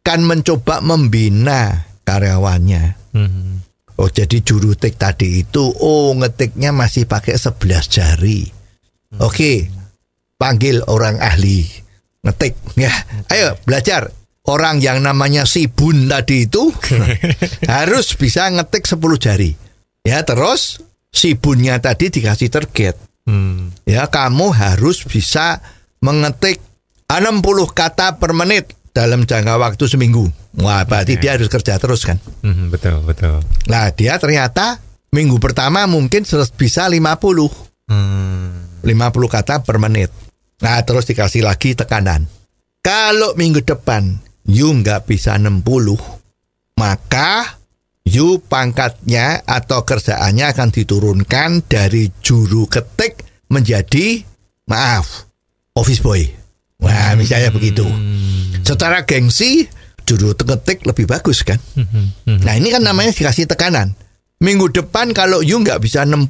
kan 0.00 0.24
mencoba 0.24 0.80
membina 0.80 1.88
karyawannya. 2.04 3.14
Oh, 4.00 4.08
jadi 4.08 4.40
juru 4.40 4.72
tik 4.72 4.96
tadi 4.96 5.44
itu 5.44 5.60
oh 5.60 6.16
ngetiknya 6.16 6.72
masih 6.72 7.04
pakai 7.04 7.36
11 7.36 7.60
jari. 7.92 8.48
Oke. 9.20 9.68
Panggil 10.40 10.80
orang 10.88 11.20
ahli 11.20 11.68
ngetik 12.24 12.56
ya. 12.80 12.88
Ayo 13.28 13.60
belajar. 13.68 14.08
Orang 14.48 14.80
yang 14.80 15.04
namanya 15.04 15.44
Sibun 15.44 16.08
tadi 16.08 16.48
itu 16.48 16.72
harus 17.68 18.16
bisa 18.16 18.48
ngetik 18.48 18.88
10 18.88 18.96
jari. 19.20 19.52
Ya, 20.00 20.24
terus 20.24 20.80
Sibunnya 21.12 21.76
tadi 21.76 22.08
dikasih 22.08 22.48
target. 22.48 22.96
Hmm. 23.28 23.68
Ya, 23.84 24.08
kamu 24.08 24.48
harus 24.56 25.04
bisa 25.04 25.60
mengetik 26.00 26.56
60 27.04 27.44
kata 27.76 28.16
per 28.16 28.32
menit 28.32 28.79
dalam 28.90 29.26
jangka 29.26 29.54
waktu 29.56 29.84
seminggu. 29.86 30.26
Wah, 30.58 30.82
berarti 30.82 31.14
dia 31.18 31.38
harus 31.38 31.46
kerja 31.46 31.78
terus 31.78 32.02
kan. 32.02 32.18
Mhm, 32.42 32.74
betul, 32.74 32.98
betul. 33.06 33.38
Nah, 33.70 33.94
dia 33.94 34.18
ternyata 34.18 34.82
minggu 35.14 35.38
pertama 35.38 35.86
mungkin 35.86 36.26
bisa 36.58 36.90
50. 36.90 37.50
Hmm. 37.90 38.82
50 38.82 39.28
kata 39.30 39.62
per 39.62 39.76
menit. 39.78 40.10
Nah, 40.60 40.80
terus 40.84 41.06
dikasih 41.06 41.46
lagi 41.46 41.72
tekanan. 41.78 42.26
Kalau 42.80 43.36
minggu 43.36 43.60
depan 43.64 44.16
you 44.48 44.72
nggak 44.72 45.04
bisa 45.04 45.36
60, 45.36 46.00
maka 46.80 47.60
you 48.08 48.40
pangkatnya 48.40 49.44
atau 49.44 49.84
kerjaannya 49.84 50.48
akan 50.50 50.68
diturunkan 50.72 51.68
dari 51.68 52.08
juru 52.24 52.64
ketik 52.66 53.44
menjadi 53.52 54.24
maaf, 54.64 55.28
office 55.76 56.00
boy. 56.00 56.22
Wah, 56.80 57.12
misalnya 57.12 57.52
begitu. 57.52 57.84
Secara 58.62 59.04
gengsi 59.04 59.66
juru 60.04 60.34
ketik 60.34 60.82
lebih 60.88 61.06
bagus 61.06 61.46
kan? 61.46 61.58
Nah, 62.26 62.54
ini 62.56 62.68
kan 62.74 62.82
namanya 62.82 63.14
dikasih 63.14 63.46
tekanan. 63.46 63.94
Minggu 64.40 64.72
depan 64.72 65.12
kalau 65.12 65.44
you 65.44 65.60
nggak 65.60 65.84
bisa 65.84 66.02
60 66.08 66.26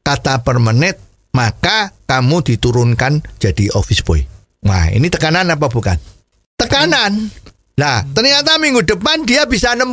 kata 0.00 0.40
per 0.40 0.56
menit, 0.58 0.96
maka 1.36 1.92
kamu 2.08 2.40
diturunkan 2.42 3.20
jadi 3.36 3.70
office 3.76 4.00
boy. 4.02 4.24
Wah, 4.64 4.88
ini 4.88 5.12
tekanan 5.12 5.52
apa 5.52 5.68
bukan? 5.68 5.98
Tekanan. 6.56 7.28
Nah, 7.76 8.04
ternyata 8.14 8.56
minggu 8.60 8.84
depan 8.86 9.26
dia 9.26 9.44
bisa 9.48 9.74
60. 9.74 9.92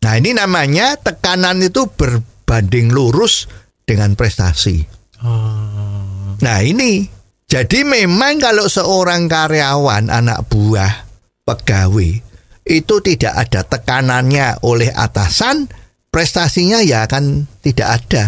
Nah, 0.00 0.14
ini 0.16 0.32
namanya 0.32 0.96
tekanan 0.96 1.60
itu 1.60 1.84
berbanding 1.92 2.88
lurus 2.92 3.44
dengan 3.84 4.16
prestasi. 4.16 4.80
Oh. 5.20 6.36
Nah, 6.40 6.58
ini 6.64 7.04
jadi 7.50 7.82
memang 7.82 8.38
kalau 8.38 8.70
seorang 8.70 9.26
karyawan, 9.26 10.06
anak 10.06 10.46
buah, 10.46 11.10
pegawai 11.42 12.22
itu 12.62 12.94
tidak 13.02 13.34
ada 13.34 13.66
tekanannya 13.66 14.62
oleh 14.62 14.94
atasan, 14.94 15.66
prestasinya 16.14 16.78
ya 16.78 17.10
akan 17.10 17.50
tidak 17.58 17.88
ada. 17.90 18.24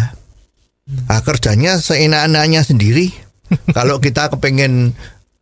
Nah, 0.83 1.23
kerjanya 1.23 1.79
seenak-enaknya 1.79 2.67
sendiri. 2.67 3.15
Kalau 3.77 4.03
kita 4.03 4.27
kepengen 4.27 4.91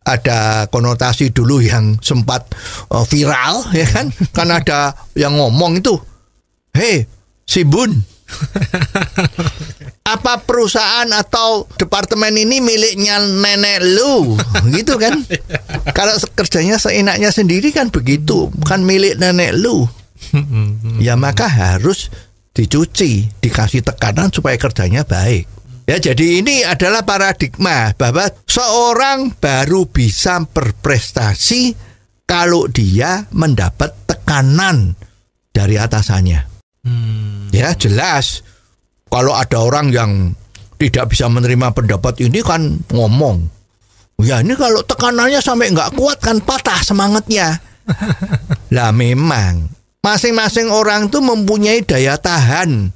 ada 0.06 0.70
konotasi 0.70 1.34
dulu 1.34 1.58
yang 1.58 1.98
sempat 2.02 2.54
uh, 2.90 3.06
viral 3.06 3.70
ya 3.70 3.86
kan 3.86 4.10
kan 4.34 4.50
ada 4.50 4.98
yang 5.14 5.38
ngomong 5.38 5.78
itu 5.78 5.94
hei 6.74 7.06
si 7.46 7.62
bun 7.62 8.02
apa 10.12 10.42
perusahaan 10.42 11.08
atau 11.14 11.64
departemen 11.78 12.34
ini 12.34 12.58
miliknya 12.58 13.22
nenek 13.22 13.80
lu? 13.96 14.36
Gitu 14.74 14.98
kan? 14.98 15.22
Kalau 15.96 16.14
kerjanya 16.36 16.76
seenaknya 16.76 17.30
sendiri 17.30 17.70
kan 17.70 17.88
begitu. 17.88 18.50
Kan 18.66 18.84
milik 18.84 19.18
nenek 19.18 19.56
lu. 19.56 19.86
Ya 21.02 21.18
maka 21.18 21.50
harus 21.50 22.08
dicuci 22.54 23.26
dikasih 23.42 23.82
tekanan 23.82 24.30
supaya 24.30 24.54
kerjanya 24.54 25.02
baik. 25.02 25.50
Ya 25.84 25.98
jadi 25.98 26.38
ini 26.38 26.62
adalah 26.62 27.02
paradigma 27.02 27.90
bahwa 27.98 28.30
seorang 28.46 29.34
baru 29.34 29.82
bisa 29.90 30.38
berprestasi 30.46 31.74
kalau 32.22 32.70
dia 32.70 33.26
mendapat 33.34 33.92
tekanan 34.06 34.94
dari 35.50 35.76
atasannya 35.76 36.52
ya 37.52 37.76
jelas 37.76 38.42
kalau 39.12 39.36
ada 39.36 39.60
orang 39.60 39.92
yang 39.92 40.10
tidak 40.80 41.12
bisa 41.14 41.30
menerima 41.30 41.70
pendapat 41.70 42.18
ini 42.24 42.42
kan 42.42 42.80
ngomong. 42.90 43.46
Ya 44.22 44.42
ini 44.42 44.54
kalau 44.58 44.82
tekanannya 44.82 45.38
sampai 45.38 45.70
nggak 45.70 45.94
kuat 45.94 46.18
kan 46.18 46.42
patah 46.42 46.80
semangatnya. 46.82 47.60
Lah 48.74 48.90
memang 48.90 49.68
masing-masing 50.02 50.70
orang 50.70 51.10
tuh 51.10 51.22
mempunyai 51.22 51.86
daya 51.86 52.18
tahan 52.18 52.90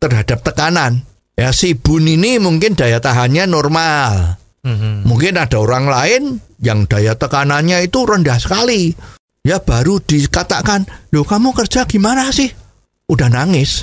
terhadap 0.00 0.44
tekanan. 0.44 1.04
Ya 1.36 1.56
si 1.56 1.72
Bun 1.72 2.04
ini 2.04 2.36
mungkin 2.36 2.76
daya 2.76 3.00
tahannya 3.00 3.48
normal. 3.48 4.36
Mhm. 4.60 5.08
Mungkin 5.08 5.40
ada 5.40 5.56
orang 5.56 5.88
lain 5.88 6.22
yang 6.60 6.84
daya 6.84 7.16
tekanannya 7.16 7.88
itu 7.88 8.04
rendah 8.04 8.36
sekali. 8.36 8.92
Ya 9.40 9.56
baru 9.56 10.04
dikatakan, 10.04 10.84
loh 11.16 11.24
kamu 11.24 11.56
kerja 11.56 11.88
gimana 11.88 12.28
sih? 12.28 12.52
Udah 13.10 13.26
nangis. 13.26 13.82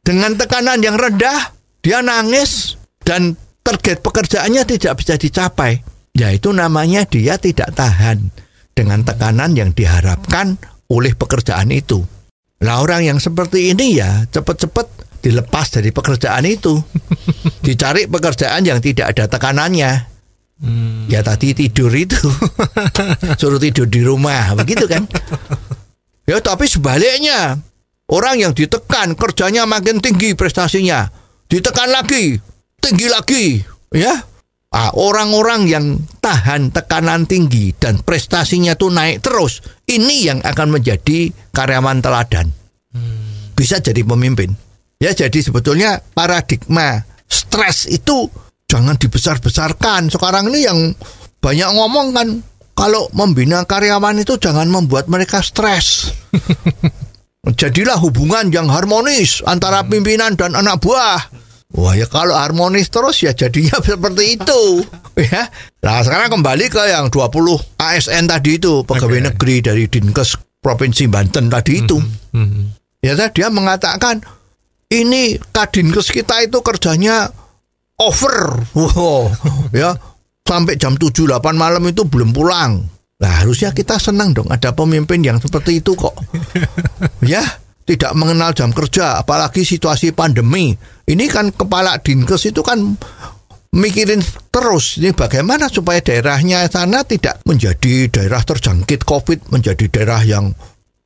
Dengan 0.00 0.32
tekanan 0.40 0.80
yang 0.80 0.96
rendah, 0.96 1.52
dia 1.84 2.00
nangis 2.00 2.80
dan 3.04 3.36
target 3.60 4.00
pekerjaannya 4.00 4.64
tidak 4.64 5.04
bisa 5.04 5.20
dicapai. 5.20 5.84
Ya 6.16 6.32
itu 6.32 6.54
namanya 6.56 7.04
dia 7.04 7.36
tidak 7.36 7.76
tahan 7.76 8.32
dengan 8.72 9.04
tekanan 9.04 9.52
yang 9.52 9.76
diharapkan 9.76 10.56
oleh 10.88 11.12
pekerjaan 11.12 11.68
itu. 11.68 12.00
Lah 12.64 12.80
orang 12.80 13.04
yang 13.04 13.18
seperti 13.20 13.76
ini 13.76 14.00
ya 14.00 14.24
cepet-cepet 14.32 15.20
dilepas 15.24 15.66
dari 15.72 15.90
pekerjaan 15.92 16.44
itu. 16.48 16.80
Dicari 17.64 18.08
pekerjaan 18.08 18.64
yang 18.64 18.80
tidak 18.80 19.16
ada 19.16 19.24
tekanannya. 19.28 19.92
Ya 21.10 21.20
tadi 21.20 21.52
tidur 21.52 21.90
itu. 21.92 22.20
Suruh 23.40 23.60
tidur 23.60 23.88
di 23.90 24.00
rumah, 24.00 24.54
begitu 24.56 24.86
kan? 24.86 25.04
Ya 26.24 26.40
tapi 26.40 26.64
sebaliknya, 26.64 27.60
orang 28.10 28.40
yang 28.40 28.52
ditekan 28.52 29.16
kerjanya 29.16 29.64
makin 29.64 30.00
tinggi 30.00 30.36
prestasinya, 30.36 31.08
ditekan 31.48 31.88
lagi, 31.92 32.36
tinggi 32.80 33.06
lagi, 33.08 33.44
ya. 33.94 34.12
Ah, 34.74 34.90
orang-orang 34.90 35.70
yang 35.70 36.02
tahan 36.18 36.74
tekanan 36.74 37.30
tinggi 37.30 37.70
dan 37.78 38.02
prestasinya 38.02 38.74
tuh 38.74 38.90
naik 38.90 39.22
terus, 39.22 39.62
ini 39.86 40.26
yang 40.26 40.42
akan 40.42 40.74
menjadi 40.74 41.30
karyawan 41.54 42.02
teladan. 42.02 42.50
Bisa 43.54 43.78
jadi 43.78 44.02
pemimpin. 44.02 44.50
Ya 44.98 45.14
jadi 45.14 45.38
sebetulnya 45.38 46.02
paradigma 46.18 47.06
stres 47.30 47.86
itu 47.86 48.26
jangan 48.66 48.98
dibesar-besarkan. 48.98 50.10
Sekarang 50.10 50.50
ini 50.50 50.66
yang 50.66 50.78
banyak 51.38 51.70
ngomong 51.70 52.10
kan 52.10 52.28
kalau 52.74 53.06
membina 53.14 53.62
karyawan 53.62 54.18
itu 54.18 54.34
jangan 54.42 54.66
membuat 54.66 55.06
mereka 55.06 55.38
stres. 55.38 56.10
Jadilah 57.52 58.00
hubungan 58.00 58.48
yang 58.48 58.72
harmonis 58.72 59.44
antara 59.44 59.84
pimpinan 59.84 60.32
dan 60.32 60.56
anak 60.56 60.80
buah. 60.80 61.20
Wah 61.74 61.92
ya 61.98 62.06
kalau 62.06 62.38
harmonis 62.38 62.88
terus 62.88 63.20
ya 63.20 63.34
jadinya 63.34 63.76
seperti 63.84 64.40
itu 64.40 64.62
ya. 65.18 65.50
Nah 65.82 66.00
sekarang 66.00 66.40
kembali 66.40 66.70
ke 66.70 66.82
yang 66.88 67.10
20 67.10 67.28
ASN 67.76 68.24
tadi 68.30 68.56
itu 68.56 68.86
pegawai 68.86 69.20
Oke. 69.20 69.26
negeri 69.34 69.56
dari 69.60 69.84
Dinkes 69.90 70.38
Provinsi 70.62 71.04
Banten 71.10 71.50
tadi 71.50 71.82
itu. 71.82 71.98
Mhm. 72.32 72.80
Ya 73.04 73.12
dia 73.28 73.52
mengatakan 73.52 74.24
ini 74.88 75.36
Kadinkes 75.52 76.08
kita 76.08 76.46
itu 76.46 76.62
kerjanya 76.64 77.28
over. 78.00 78.64
Wow, 78.74 79.34
ya 79.74 79.98
sampai 80.46 80.78
jam 80.78 80.94
7 80.94 81.26
8 81.26 81.40
malam 81.58 81.82
itu 81.90 82.06
belum 82.06 82.30
pulang. 82.30 82.93
Nah, 83.24 83.40
harusnya 83.40 83.72
kita 83.72 83.96
senang 83.96 84.36
dong 84.36 84.52
ada 84.52 84.76
pemimpin 84.76 85.24
yang 85.24 85.40
seperti 85.40 85.80
itu 85.80 85.96
kok. 85.96 86.12
ya, 87.24 87.40
tidak 87.88 88.12
mengenal 88.12 88.52
jam 88.52 88.68
kerja 88.68 89.24
apalagi 89.24 89.64
situasi 89.64 90.12
pandemi. 90.12 90.76
Ini 91.08 91.24
kan 91.32 91.48
kepala 91.48 91.96
Dinkes 92.04 92.52
itu 92.52 92.60
kan 92.60 92.84
mikirin 93.72 94.20
terus 94.52 95.00
ini 95.00 95.16
bagaimana 95.16 95.72
supaya 95.72 96.04
daerahnya 96.04 96.68
sana 96.68 97.00
tidak 97.08 97.40
menjadi 97.48 98.12
daerah 98.12 98.44
terjangkit 98.44 99.08
Covid, 99.08 99.48
menjadi 99.48 99.88
daerah 99.88 100.20
yang 100.20 100.52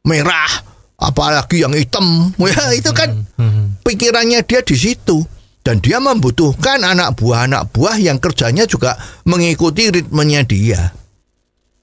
merah, 0.02 0.50
apalagi 0.98 1.62
yang 1.62 1.70
hitam. 1.78 2.34
Ya, 2.50 2.74
itu 2.74 2.90
kan 2.90 3.14
pikirannya 3.86 4.42
dia 4.42 4.66
di 4.66 4.74
situ. 4.74 5.22
Dan 5.62 5.84
dia 5.84 6.00
membutuhkan 6.00 6.80
anak 6.80 7.20
buah 7.20 7.44
anak 7.44 7.76
buah 7.76 8.00
yang 8.00 8.16
kerjanya 8.16 8.64
juga 8.64 8.96
mengikuti 9.28 9.92
ritmenya 9.92 10.40
dia. 10.48 10.96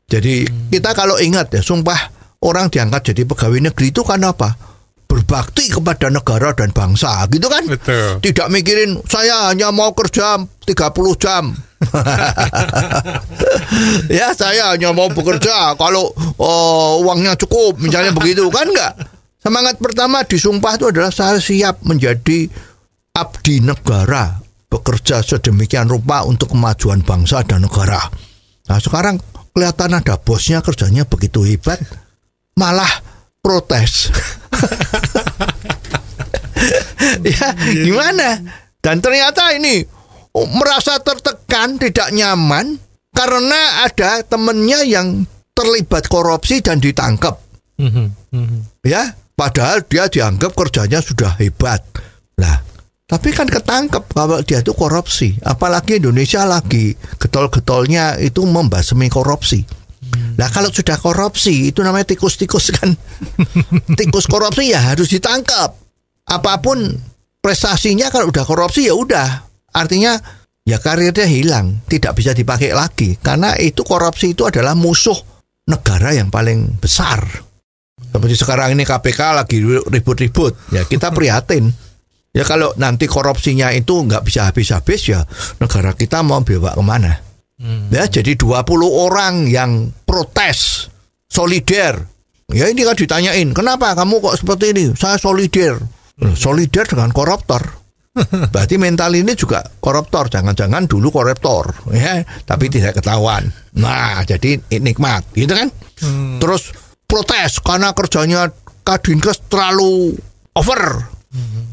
Jadi 0.05 0.45
kita 0.69 0.93
kalau 0.93 1.17
ingat 1.17 1.49
ya, 1.49 1.61
sumpah 1.65 1.97
orang 2.45 2.69
diangkat 2.69 3.13
jadi 3.13 3.25
pegawai 3.25 3.59
negeri 3.71 3.89
itu 3.89 4.05
kan 4.05 4.21
apa? 4.21 4.53
Berbakti 5.05 5.69
kepada 5.69 6.09
negara 6.13 6.53
dan 6.53 6.69
bangsa, 6.73 7.25
gitu 7.29 7.49
kan? 7.49 7.65
Betul. 7.65 8.21
Tidak 8.21 8.47
mikirin 8.53 9.01
saya 9.09 9.49
hanya 9.49 9.73
mau 9.73 9.93
kerja 9.97 10.37
30 10.41 11.21
jam. 11.21 11.53
ya 14.17 14.33
saya 14.33 14.73
hanya 14.73 14.89
mau 14.89 15.05
bekerja 15.13 15.77
kalau 15.77 16.09
oh, 16.41 17.05
uangnya 17.05 17.37
cukup 17.37 17.77
misalnya 17.77 18.09
begitu 18.17 18.49
kan 18.49 18.65
enggak. 18.69 18.93
Semangat 19.45 19.77
pertama 19.77 20.25
di 20.25 20.41
sumpah 20.41 20.73
itu 20.73 20.89
adalah 20.89 21.13
saya 21.13 21.37
siap 21.37 21.85
menjadi 21.85 22.49
abdi 23.13 23.61
negara, 23.61 24.41
bekerja 24.65 25.21
sedemikian 25.21 25.85
rupa 25.85 26.25
untuk 26.25 26.57
kemajuan 26.57 27.05
bangsa 27.05 27.45
dan 27.45 27.61
negara. 27.61 28.01
Nah, 28.65 28.81
sekarang 28.81 29.21
kelihatan 29.55 29.95
ada 29.95 30.19
bosnya 30.19 30.59
kerjanya 30.59 31.07
begitu 31.07 31.47
hebat, 31.47 31.79
malah 32.59 32.91
protes. 33.39 34.11
ya, 37.23 37.55
gimana? 37.71 38.43
Dan 38.83 38.99
ternyata 38.99 39.55
ini 39.55 39.79
oh, 40.35 40.43
merasa 40.51 40.99
tertekan, 40.99 41.79
tidak 41.79 42.11
nyaman 42.11 42.75
karena 43.15 43.87
ada 43.87 44.19
temennya 44.27 44.83
yang 44.83 45.23
terlibat 45.55 46.11
korupsi 46.11 46.59
dan 46.59 46.83
ditangkap. 46.83 47.39
Mhm. 47.79 48.35
Mhm. 48.35 48.59
Ya, 48.83 49.15
padahal 49.39 49.87
dia 49.87 50.11
dianggap 50.11 50.51
kerjanya 50.51 50.99
sudah 50.99 51.31
hebat. 51.39 51.79
Lah, 52.35 52.59
tapi 53.05 53.29
kan 53.37 53.45
ketangkep 53.45 54.17
kalau 54.17 54.41
dia 54.41 54.65
itu 54.65 54.73
korupsi. 54.73 55.37
Apalagi 55.45 56.01
Indonesia 56.01 56.41
lagi 56.41 56.97
getol-getolnya 57.21 58.17
itu 58.17 58.41
membasmi 58.41 59.13
korupsi. 59.13 59.61
Nah 60.41 60.49
kalau 60.49 60.73
sudah 60.73 60.97
korupsi 60.97 61.69
itu 61.69 61.85
namanya 61.85 62.17
tikus-tikus 62.17 62.73
kan. 62.73 62.97
Tikus 63.99 64.25
korupsi 64.25 64.73
ya 64.73 64.81
harus 64.81 65.13
ditangkap. 65.13 65.77
Apa 66.25 66.57
pun 66.65 66.81
prestasinya 67.45 68.09
kalau 68.09 68.33
udah 68.33 68.41
korupsi 68.41 68.89
ya 68.89 68.97
udah. 68.97 69.45
Artinya 69.69 70.17
ya 70.65 70.81
karirnya 70.81 71.29
hilang, 71.29 71.85
tidak 71.85 72.17
bisa 72.17 72.33
dipakai 72.33 72.73
lagi 72.73 73.21
karena 73.21 73.53
itu 73.61 73.85
korupsi 73.85 74.33
itu 74.33 74.49
adalah 74.49 74.73
musuh 74.73 75.15
negara 75.69 76.09
yang 76.09 76.33
paling 76.33 76.81
besar. 76.81 77.21
Seperti 78.01 78.33
sekarang 78.33 78.73
ini 78.73 78.81
KPK 78.81 79.19
lagi 79.35 79.61
ribut-ribut, 79.61 80.73
ya 80.73 80.81
kita 80.89 81.13
prihatin. 81.13 81.69
Ya 82.35 82.43
kalau 82.43 82.75
nanti 82.75 83.07
korupsinya 83.07 83.71
itu 83.71 84.03
nggak 84.03 84.27
bisa 84.27 84.51
habis-habis 84.51 85.01
ya 85.07 85.23
negara 85.63 85.95
kita 85.95 86.19
mau 86.19 86.43
bawa 86.43 86.75
ke 86.75 86.83
mana? 86.83 87.13
Ya 87.87 88.03
jadi 88.11 88.35
20 88.35 88.51
orang 88.91 89.47
yang 89.47 89.95
protes 90.03 90.91
solider. 91.31 92.03
Ya 92.51 92.67
ini 92.67 92.83
kan 92.83 92.93
ditanyain, 92.93 93.55
kenapa 93.55 93.95
kamu 93.95 94.19
kok 94.19 94.35
seperti 94.37 94.75
ini? 94.75 94.83
Saya 94.93 95.15
solider. 95.17 95.79
Loh, 96.21 96.35
Solider 96.35 96.87
dengan 96.87 97.11
koruptor. 97.11 97.59
Berarti 98.53 98.79
mental 98.79 99.11
ini 99.11 99.35
juga 99.35 99.59
koruptor, 99.83 100.31
jangan-jangan 100.31 100.87
dulu 100.87 101.11
koruptor, 101.11 101.75
ya, 101.91 102.23
tapi 102.47 102.71
tidak 102.71 102.95
ketahuan. 103.03 103.51
Nah, 103.75 104.23
jadi 104.23 104.55
nikmat, 104.79 105.27
gitu 105.35 105.51
kan? 105.51 105.67
Terus 106.39 106.71
protes 107.03 107.59
karena 107.59 107.91
kerjanya 107.91 108.47
Kadinkes 108.85 109.49
terlalu 109.51 110.15
over. 110.55 111.14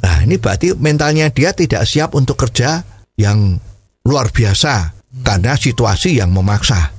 Nah, 0.02 0.16
ini 0.26 0.36
berarti 0.38 0.74
mentalnya 0.74 1.30
dia 1.30 1.54
tidak 1.54 1.86
siap 1.86 2.18
untuk 2.18 2.34
kerja 2.34 2.82
yang 3.18 3.58
luar 4.02 4.34
biasa 4.34 4.94
karena 5.22 5.54
situasi 5.54 6.18
yang 6.18 6.34
memaksa. 6.34 6.90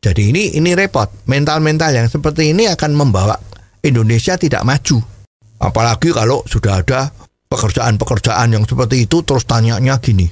Jadi 0.00 0.32
ini 0.32 0.42
ini 0.56 0.72
repot. 0.72 1.28
Mental-mental 1.28 1.92
yang 1.92 2.08
seperti 2.08 2.56
ini 2.56 2.68
akan 2.68 2.96
membawa 2.96 3.36
Indonesia 3.84 4.36
tidak 4.36 4.64
maju. 4.64 5.00
Apalagi 5.60 6.08
kalau 6.12 6.40
sudah 6.48 6.80
ada 6.80 7.12
pekerjaan-pekerjaan 7.52 8.56
yang 8.56 8.64
seperti 8.64 9.04
itu 9.04 9.20
terus 9.20 9.44
tanyanya 9.44 10.00
gini. 10.00 10.24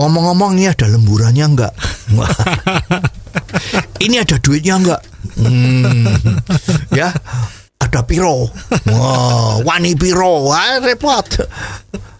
Ngomong-ngomong 0.00 0.58
ini 0.58 0.66
ada 0.66 0.90
lemburannya 0.90 1.46
enggak? 1.46 1.74
ini 4.04 4.18
ada 4.18 4.36
duitnya 4.42 4.74
enggak? 4.82 5.00
Hmm, 5.38 6.18
ya, 6.98 7.14
ada 7.92 8.08
piro. 8.08 8.48
Wah, 8.88 9.60
wani 9.60 9.92
piro. 9.92 10.48
Wah, 10.48 10.80
repot. 10.80 11.28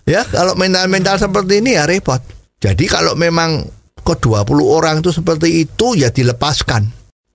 Ya, 0.05 0.21
kalau 0.29 0.53
mental-mental 0.53 1.17
seperti 1.17 1.65
ini 1.65 1.81
ya 1.81 1.89
repot. 1.89 2.21
Jadi 2.61 2.85
kalau 2.85 3.17
memang 3.17 3.65
ke 4.05 4.15
20 4.21 4.45
orang 4.69 5.01
itu 5.01 5.17
seperti 5.17 5.65
itu 5.65 5.97
ya 5.97 6.13
dilepaskan. 6.13 6.85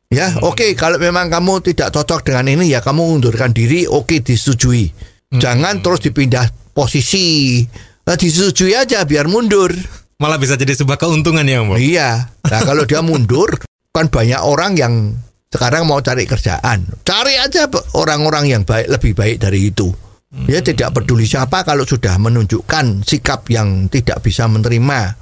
Ya, 0.07 0.39
oke 0.39 0.71
kalau 0.77 1.01
memang 1.01 1.27
kamu 1.27 1.59
tidak 1.67 1.91
cocok 1.91 2.31
dengan 2.31 2.47
ini 2.47 2.71
ya 2.71 2.79
kamu 2.79 3.19
undurkan 3.19 3.51
diri, 3.51 3.89
oke 3.89 4.21
disetujui. 4.21 4.87
Jangan 5.33 5.83
terus 5.83 5.99
dipindah 5.99 6.47
posisi. 6.71 7.59
Nah, 8.07 8.15
disetujui 8.15 8.71
aja 8.71 9.03
biar 9.03 9.27
mundur. 9.27 9.73
Malah 10.17 10.39
bisa 10.39 10.55
jadi 10.55 10.73
sebuah 10.77 10.95
keuntungan 10.95 11.43
ya, 11.43 11.61
Om. 11.61 11.75
Iya. 11.75 12.09
Nah 12.47 12.61
kalau 12.63 12.87
dia 12.87 13.03
mundur, 13.03 13.59
kan 13.95 14.07
banyak 14.07 14.39
orang 14.39 14.79
yang 14.79 14.93
sekarang 15.47 15.87
mau 15.87 16.03
cari 16.03 16.27
kerjaan. 16.27 16.83
Cari 17.07 17.39
aja 17.39 17.71
orang-orang 17.95 18.51
yang 18.51 18.67
baik 18.67 18.91
lebih 18.91 19.15
baik 19.15 19.39
dari 19.39 19.71
itu. 19.71 19.87
Ya 20.45 20.59
tidak 20.59 20.91
peduli 20.91 21.23
siapa 21.23 21.63
kalau 21.63 21.87
sudah 21.87 22.19
menunjukkan 22.19 23.07
sikap 23.07 23.47
yang 23.47 23.87
tidak 23.87 24.19
bisa 24.19 24.43
menerima 24.51 25.15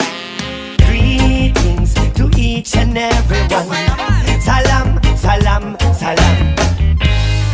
Greetings 0.83 1.95
to 2.19 2.27
each 2.35 2.75
and 2.75 2.99
everyone. 2.99 3.87
Salam, 4.43 4.99
salam, 5.15 5.79
salam. 5.95 6.35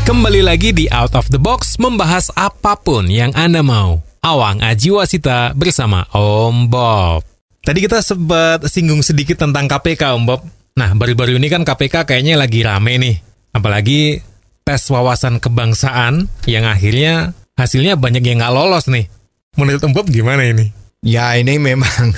Kembali 0.09 0.41
lagi 0.41 0.73
di 0.73 0.89
Out 0.89 1.13
of 1.13 1.29
the 1.29 1.37
Box 1.37 1.77
membahas 1.77 2.33
apa 2.33 2.73
pun 2.81 3.13
yang 3.13 3.29
Anda 3.37 3.61
mau. 3.61 4.01
Awang 4.25 4.65
Ajiwasita 4.65 5.53
bersama 5.53 6.09
Om 6.17 6.65
Bob. 6.65 7.28
Tadi 7.59 7.79
kita 7.83 7.99
sempat 7.99 8.63
singgung 8.71 9.03
sedikit 9.03 9.43
tentang 9.43 9.67
KPK 9.67 10.15
Om 10.15 10.23
Bob. 10.23 10.41
Nah, 10.79 10.95
baru-baru 10.95 11.35
ini 11.35 11.51
kan 11.51 11.67
KPK 11.67 12.07
kayaknya 12.07 12.39
lagi 12.39 12.63
rame 12.63 12.95
nih. 12.95 13.15
Apalagi 13.51 14.23
tes 14.63 14.87
wawasan 14.87 15.43
kebangsaan 15.43 16.31
yang 16.47 16.63
akhirnya 16.63 17.35
hasilnya 17.59 17.99
banyak 17.99 18.23
yang 18.23 18.39
nggak 18.39 18.55
lolos 18.55 18.87
nih. 18.87 19.11
Menurut 19.59 19.83
Om 19.83 19.91
Bob 19.91 20.07
gimana 20.07 20.47
ini? 20.47 20.71
Ya 21.03 21.35
ini 21.35 21.59
memang 21.59 22.15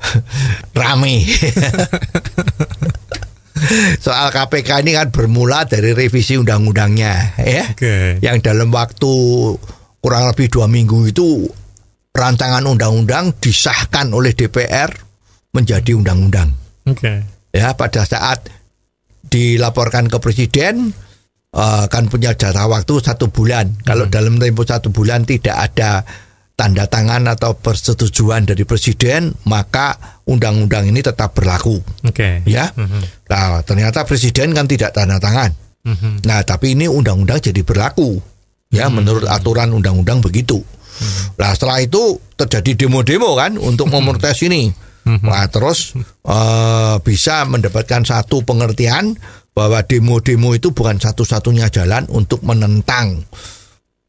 rame. 0.80 1.24
Soal 4.04 4.30
KPK 4.30 4.86
ini 4.86 4.94
kan 4.94 5.10
bermula 5.10 5.66
dari 5.66 5.90
revisi 5.90 6.38
undang-undangnya, 6.38 7.34
ya. 7.42 7.64
Oke. 7.74 8.22
Yang 8.22 8.46
dalam 8.46 8.70
waktu 8.70 9.12
kurang 9.98 10.30
lebih 10.30 10.46
dua 10.46 10.70
minggu 10.70 11.10
itu 11.10 11.50
rancangan 12.18 12.66
undang-undang 12.66 13.38
disahkan 13.38 14.10
oleh 14.10 14.34
DPR 14.34 14.90
menjadi 15.54 15.94
undang-undang. 15.94 16.50
Oke. 16.90 17.22
Ya 17.54 17.72
pada 17.78 18.02
saat 18.02 18.50
dilaporkan 19.30 20.10
ke 20.10 20.18
presiden 20.18 20.90
eh, 21.54 21.84
kan 21.86 22.04
punya 22.10 22.34
jatah 22.34 22.66
waktu 22.66 22.98
satu 22.98 23.30
bulan. 23.30 23.78
Kalau 23.86 24.10
dalam 24.10 24.42
tempo 24.42 24.66
satu 24.66 24.90
bulan 24.90 25.22
tidak 25.22 25.56
ada 25.56 26.02
tanda 26.58 26.90
tangan 26.90 27.30
atau 27.30 27.54
persetujuan 27.54 28.42
dari 28.42 28.66
presiden, 28.66 29.30
maka 29.46 29.94
undang-undang 30.26 30.90
ini 30.90 30.98
tetap 31.06 31.30
berlaku. 31.38 31.78
Oke. 32.02 32.42
Ya, 32.50 32.74
nah 33.30 33.62
ternyata 33.62 34.02
presiden 34.02 34.50
kan 34.58 34.66
tidak 34.66 34.90
tanda 34.90 35.22
tangan. 35.22 35.54
Mhm. 35.86 36.26
Nah 36.26 36.42
tapi 36.42 36.74
ini 36.74 36.90
undang-undang 36.90 37.38
jadi 37.38 37.62
berlaku. 37.62 38.18
Ya 38.68 38.90
menurut 38.92 39.24
aturan 39.24 39.72
undang-undang 39.72 40.20
begitu. 40.20 40.60
Nah 41.38 41.50
setelah 41.54 41.78
itu 41.82 42.18
terjadi 42.34 42.86
demo-demo 42.86 43.34
kan 43.38 43.56
untuk 43.58 43.90
memprotes 43.92 44.42
ini. 44.44 44.70
Nah 45.08 45.48
terus 45.48 45.96
eh, 46.26 46.96
bisa 47.00 47.48
mendapatkan 47.48 48.04
satu 48.04 48.44
pengertian 48.44 49.16
bahwa 49.56 49.82
demo-demo 49.82 50.54
itu 50.54 50.70
bukan 50.70 51.02
satu-satunya 51.02 51.66
jalan 51.72 52.06
untuk 52.12 52.46
menentang 52.46 53.26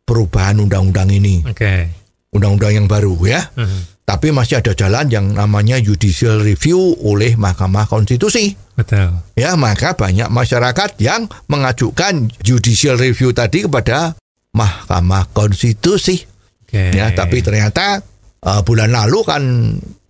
perubahan 0.05 0.61
undang-undang 0.61 1.09
ini, 1.09 1.41
Oke. 1.45 1.89
undang-undang 2.33 2.73
yang 2.73 2.87
baru 2.89 3.17
ya. 3.25 3.41
Mhm. 3.57 4.01
Tapi 4.09 4.33
masih 4.33 4.57
ada 4.57 4.73
jalan 4.73 5.05
yang 5.13 5.37
namanya 5.37 5.77
judicial 5.77 6.41
review 6.41 6.97
oleh 7.05 7.37
Mahkamah 7.37 7.85
Konstitusi. 7.85 8.57
Betul. 8.73 9.21
Ya, 9.37 9.53
maka 9.53 9.93
banyak 9.93 10.33
masyarakat 10.33 10.97
yang 10.97 11.29
mengajukan 11.45 12.33
judicial 12.41 12.97
review 12.97 13.37
tadi 13.37 13.69
kepada 13.69 14.17
Mahkamah 14.57 15.29
Konstitusi. 15.29 16.25
Oke. 16.69 16.93
Ya, 16.93 17.09
tapi 17.17 17.41
ternyata 17.41 17.97
eh, 18.45 18.61
bulan 18.61 18.93
lalu 18.93 19.19
kan 19.25 19.41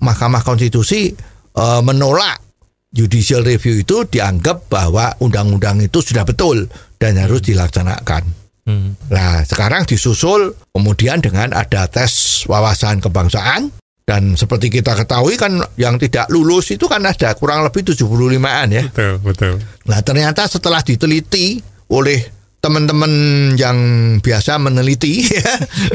Mahkamah 0.03 0.43
Konstitusi 0.43 1.07
eh, 1.55 1.81
menolak 1.81 2.43
judicial 2.91 3.47
review 3.47 3.79
itu 3.79 4.03
dianggap 4.03 4.67
bahwa 4.67 5.15
undang-undang 5.23 5.79
itu 5.79 6.03
sudah 6.03 6.27
betul 6.27 6.67
dan 6.99 7.15
harus 7.15 7.39
dilaksanakan. 7.47 8.23
Hmm. 8.67 8.99
Nah, 9.07 9.41
sekarang 9.47 9.87
disusul 9.87 10.53
kemudian 10.75 11.23
dengan 11.23 11.55
ada 11.55 11.87
tes 11.87 12.43
wawasan 12.45 12.99
kebangsaan 12.99 13.71
dan 14.09 14.33
seperti 14.33 14.73
kita 14.73 14.97
ketahui 14.97 15.37
kan 15.37 15.61
yang 15.77 16.01
tidak 16.01 16.25
lulus 16.33 16.73
itu 16.73 16.89
kan 16.89 17.05
ada 17.05 17.37
kurang 17.37 17.61
lebih 17.61 17.93
75-an 17.93 18.67
ya. 18.73 18.83
Betul, 18.89 19.13
betul. 19.21 19.53
Nah 19.85 20.01
ternyata 20.01 20.49
setelah 20.49 20.81
diteliti 20.81 21.61
oleh 21.93 22.38
teman-teman 22.59 23.11
yang 23.55 23.77
biasa 24.19 24.59
meneliti 24.59 25.23
ya, 25.39 25.51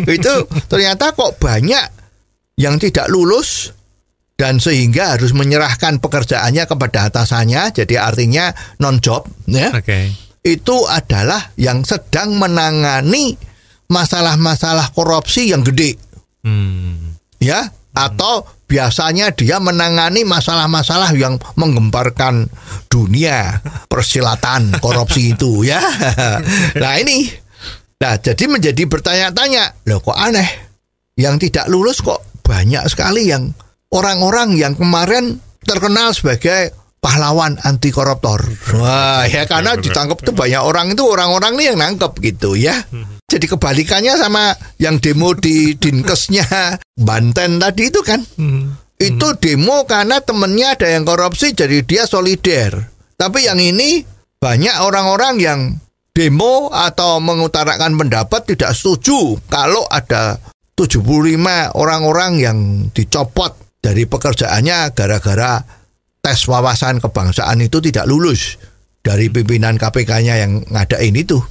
itu 0.09 0.35
ternyata 0.69 1.13
kok 1.13 1.37
banyak 1.37 1.87
yang 2.57 2.81
tidak 2.81 3.09
lulus 3.13 3.73
dan 4.35 4.59
sehingga 4.59 5.15
harus 5.15 5.31
menyerahkan 5.31 6.03
pekerjaannya 6.03 6.65
kepada 6.67 7.13
atasannya 7.13 7.71
jadi 7.71 7.95
artinya 8.03 8.51
non 8.83 8.99
job 8.99 9.29
ya 9.47 9.71
Oke. 9.71 10.11
itu 10.43 10.77
adalah 10.91 11.55
yang 11.55 11.87
sedang 11.87 12.35
menangani 12.41 13.37
masalah-masalah 13.93 14.91
korupsi 14.91 15.53
yang 15.53 15.63
gede 15.63 16.01
Hmm. 16.45 17.17
ya 17.41 17.65
atau 17.97 18.45
biasanya 18.65 19.33
dia 19.37 19.61
menangani 19.61 20.25
masalah-masalah 20.25 21.13
yang 21.15 21.37
menggemparkan 21.55 22.49
dunia 22.89 23.61
persilatan 23.87 24.77
korupsi 24.81 25.31
itu 25.37 25.65
ya. 25.69 25.81
Nah 26.79 26.95
ini, 26.99 27.29
nah 28.01 28.17
jadi 28.19 28.45
menjadi 28.49 28.83
bertanya-tanya, 28.89 29.87
loh 29.89 30.01
kok 30.01 30.17
aneh, 30.17 30.49
yang 31.21 31.39
tidak 31.39 31.69
lulus 31.71 32.03
kok 32.03 32.25
banyak 32.45 32.85
sekali 32.91 33.31
yang 33.31 33.53
orang-orang 33.95 34.59
yang 34.59 34.75
kemarin 34.75 35.41
terkenal 35.65 36.13
sebagai 36.13 36.75
pahlawan 37.05 37.61
anti 37.63 37.93
koruptor. 37.93 38.41
Wah 38.81 39.29
ya 39.29 39.45
karena 39.45 39.77
ditangkap 39.77 40.25
tuh 40.25 40.33
banyak 40.33 40.61
orang 40.61 40.97
itu 40.97 41.05
orang-orang 41.05 41.53
nih 41.61 41.67
yang 41.73 41.79
nangkep 41.81 42.13
gitu 42.21 42.57
ya. 42.57 42.75
Jadi 43.35 43.51
kebalikannya 43.51 44.15
sama 44.15 44.55
yang 44.79 45.03
demo 45.03 45.35
di 45.35 45.75
Dinkesnya 45.75 46.79
Banten 46.95 47.59
tadi 47.59 47.91
itu 47.91 47.99
kan. 48.07 48.23
Itu 48.95 49.35
demo 49.43 49.83
karena 49.91 50.23
temennya 50.23 50.79
ada 50.79 50.87
yang 50.87 51.03
korupsi 51.03 51.51
jadi 51.51 51.83
dia 51.83 52.07
solider. 52.07 52.79
Tapi 53.19 53.51
yang 53.51 53.59
ini 53.59 54.07
banyak 54.39 54.77
orang-orang 54.79 55.35
yang 55.43 55.61
demo 56.15 56.71
atau 56.71 57.19
mengutarakan 57.19 57.99
pendapat 57.99 58.55
tidak 58.55 58.71
setuju 58.79 59.35
kalau 59.51 59.83
ada 59.91 60.39
75 60.79 61.03
orang-orang 61.75 62.33
yang 62.39 62.59
dicopot 62.95 63.59
dari 63.83 64.07
pekerjaannya 64.07 64.95
gara-gara 64.95 65.59
tes 66.23 66.39
wawasan 66.47 67.03
kebangsaan 67.03 67.67
itu 67.67 67.83
tidak 67.83 68.07
lulus 68.07 68.63
dari 69.03 69.27
pimpinan 69.29 69.75
KPK-nya 69.75 70.35
yang 70.39 70.63
ngadain 70.71 71.19
itu. 71.19 71.43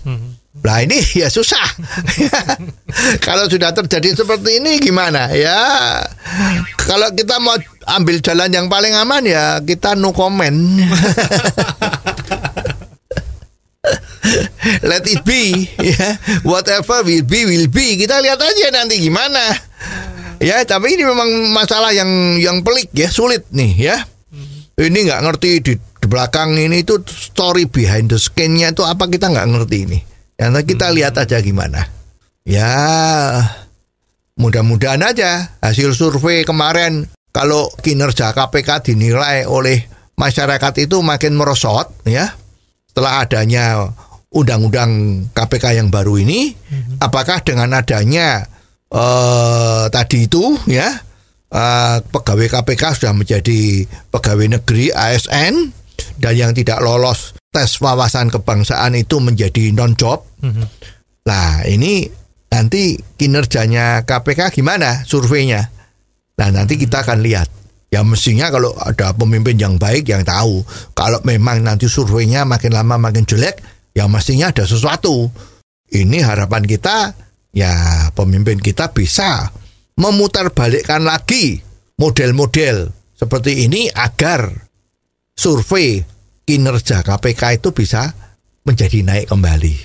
Nah 0.63 0.79
ini 0.79 0.97
ya 1.21 1.27
susah. 1.27 1.67
kalau 3.27 3.45
sudah 3.51 3.75
terjadi 3.75 4.15
seperti 4.23 4.63
ini 4.63 4.79
gimana 4.79 5.27
ya? 5.35 5.59
Kalau 6.87 7.11
kita 7.11 7.37
mau 7.43 7.59
ambil 7.99 8.23
jalan 8.23 8.49
yang 8.49 8.67
paling 8.71 8.95
aman 8.95 9.27
ya 9.27 9.59
kita 9.59 9.99
no 9.99 10.15
comment. 10.15 10.55
Let 14.87 15.03
it 15.11 15.27
be, 15.27 15.67
ya. 15.75 16.15
Whatever 16.47 17.03
will 17.03 17.27
be 17.27 17.43
will 17.43 17.67
be. 17.67 17.99
Kita 17.99 18.23
lihat 18.23 18.39
aja 18.39 18.71
nanti 18.71 18.95
gimana. 19.03 19.51
Ya, 20.39 20.63
tapi 20.63 20.95
ini 20.95 21.03
memang 21.03 21.27
masalah 21.51 21.91
yang 21.91 22.39
yang 22.39 22.63
pelik 22.63 22.87
ya, 22.95 23.11
sulit 23.11 23.43
nih 23.51 23.71
ya. 23.75 23.97
Ini 24.79 24.95
nggak 24.95 25.21
ngerti 25.27 25.51
di, 25.59 25.73
di 25.75 26.07
belakang 26.07 26.55
ini 26.55 26.81
itu 26.81 27.03
story 27.03 27.67
behind 27.67 28.09
the 28.09 28.17
skin-nya 28.17 28.71
itu 28.71 28.87
apa 28.87 29.11
kita 29.11 29.27
nggak 29.27 29.47
ngerti 29.51 29.77
ini. 29.85 29.99
Ya, 30.37 30.49
nanti 30.49 30.73
kita 30.73 30.89
lihat 30.89 31.17
aja 31.17 31.37
gimana. 31.39 31.85
Ya, 32.43 32.73
mudah-mudahan 34.35 34.99
aja 35.05 35.55
hasil 35.61 35.93
survei 35.95 36.43
kemarin 36.43 37.07
kalau 37.31 37.69
kinerja 37.79 38.33
KPK 38.33 38.91
dinilai 38.91 39.45
oleh 39.47 39.85
masyarakat 40.17 40.73
itu 40.83 40.99
makin 40.99 41.37
merosot 41.37 41.89
ya. 42.03 42.33
Setelah 42.89 43.25
adanya 43.25 43.89
undang-undang 44.33 45.25
KPK 45.31 45.77
yang 45.77 45.93
baru 45.93 46.17
ini 46.17 46.57
apakah 46.97 47.45
dengan 47.45 47.77
adanya 47.77 48.49
eh, 48.89 49.85
tadi 49.93 50.25
itu 50.25 50.57
ya 50.65 50.89
eh, 51.53 51.97
pegawai 52.01 52.47
KPK 52.49 52.83
sudah 52.97 53.13
menjadi 53.13 53.85
pegawai 54.09 54.57
negeri 54.57 54.89
ASN 54.89 55.69
dan 56.17 56.33
yang 56.33 56.51
tidak 56.57 56.81
lolos 56.81 57.37
tes 57.53 57.77
wawasan 57.77 58.33
kebangsaan 58.33 58.97
itu 58.97 59.21
menjadi 59.21 59.69
non 59.71 59.93
job. 59.93 60.25
Nah 61.29 61.61
ini 61.69 62.09
nanti 62.49 62.97
kinerjanya 62.97 64.01
KPK 64.03 64.49
gimana 64.49 65.05
surveinya? 65.05 65.69
Nah 66.41 66.49
nanti 66.49 66.81
kita 66.81 67.05
akan 67.05 67.21
lihat. 67.21 67.47
Ya 67.93 68.01
mestinya 68.01 68.49
kalau 68.49 68.73
ada 68.73 69.13
pemimpin 69.13 69.53
yang 69.53 69.77
baik 69.77 70.09
yang 70.09 70.25
tahu. 70.25 70.65
Kalau 70.97 71.21
memang 71.21 71.61
nanti 71.61 71.85
surveinya 71.85 72.41
makin 72.41 72.73
lama 72.73 72.97
makin 72.97 73.21
jelek, 73.21 73.61
ya 73.93 74.09
mestinya 74.09 74.49
ada 74.49 74.65
sesuatu. 74.65 75.29
Ini 75.93 76.25
harapan 76.25 76.65
kita, 76.65 77.13
ya 77.53 78.09
pemimpin 78.17 78.57
kita 78.57 78.89
bisa 78.89 79.53
memutarbalikkan 79.93 81.05
lagi 81.05 81.61
model-model 82.01 82.89
seperti 83.13 83.69
ini 83.69 83.93
agar 83.93 84.49
survei 85.37 86.01
kinerja 86.43 87.03
KPK 87.03 87.63
itu 87.63 87.71
bisa 87.71 88.11
menjadi 88.63 89.03
naik 89.03 89.27
kembali. 89.31 89.75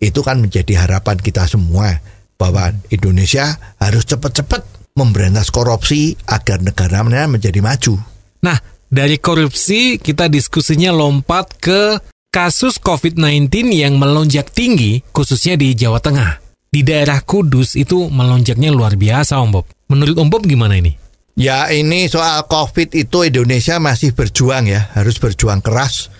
Itu 0.00 0.20
kan 0.20 0.40
menjadi 0.40 0.84
harapan 0.84 1.16
kita 1.20 1.48
semua 1.48 2.00
bahwa 2.36 2.72
Indonesia 2.92 3.56
harus 3.80 4.04
cepat-cepat 4.04 4.64
memberantas 4.94 5.50
korupsi 5.50 6.14
agar 6.28 6.62
negara 6.62 7.02
menjadi 7.04 7.60
maju. 7.64 7.98
Nah, 8.44 8.58
dari 8.90 9.18
korupsi 9.18 9.98
kita 9.98 10.28
diskusinya 10.28 10.92
lompat 10.94 11.56
ke 11.58 11.98
kasus 12.30 12.78
COVID-19 12.82 13.70
yang 13.74 13.98
melonjak 13.98 14.50
tinggi 14.50 15.02
khususnya 15.14 15.54
di 15.54 15.74
Jawa 15.74 16.02
Tengah. 16.02 16.42
Di 16.74 16.82
daerah 16.82 17.22
Kudus 17.22 17.78
itu 17.78 18.10
melonjaknya 18.10 18.74
luar 18.74 18.98
biasa 18.98 19.38
Om 19.38 19.50
Bob. 19.54 19.66
Menurut 19.86 20.18
Om 20.18 20.26
Bob 20.26 20.42
gimana 20.42 20.74
ini? 20.74 21.03
Ya 21.34 21.66
ini 21.74 22.06
soal 22.06 22.46
COVID 22.46 22.94
itu 22.94 23.26
Indonesia 23.26 23.82
masih 23.82 24.14
berjuang 24.14 24.70
ya, 24.70 24.94
harus 24.94 25.18
berjuang 25.18 25.58
keras 25.58 26.14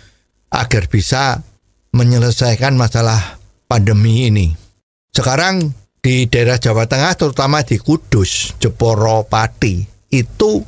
agar 0.50 0.90
bisa 0.90 1.38
menyelesaikan 1.94 2.74
masalah 2.74 3.38
pandemi 3.70 4.26
ini. 4.26 4.50
Sekarang 5.14 5.70
di 6.02 6.26
daerah 6.26 6.58
Jawa 6.58 6.90
Tengah 6.90 7.14
terutama 7.14 7.62
di 7.62 7.78
Kudus, 7.78 8.58
Jeporo, 8.58 9.22
Pati 9.22 9.86
itu 10.10 10.66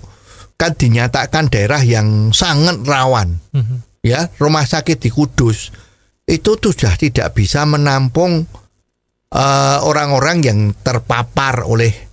kan 0.54 0.72
dinyatakan 0.78 1.50
daerah 1.50 1.82
yang 1.82 2.30
sangat 2.30 2.86
rawan. 2.86 3.42
Ya, 4.06 4.30
rumah 4.38 4.62
sakit 4.62 5.02
di 5.02 5.10
Kudus 5.10 5.74
itu 6.22 6.54
sudah 6.54 6.94
tidak 6.94 7.34
bisa 7.34 7.66
menampung 7.66 8.46
eh, 9.34 9.78
orang-orang 9.82 10.38
yang 10.46 10.58
terpapar 10.78 11.66
oleh 11.66 12.05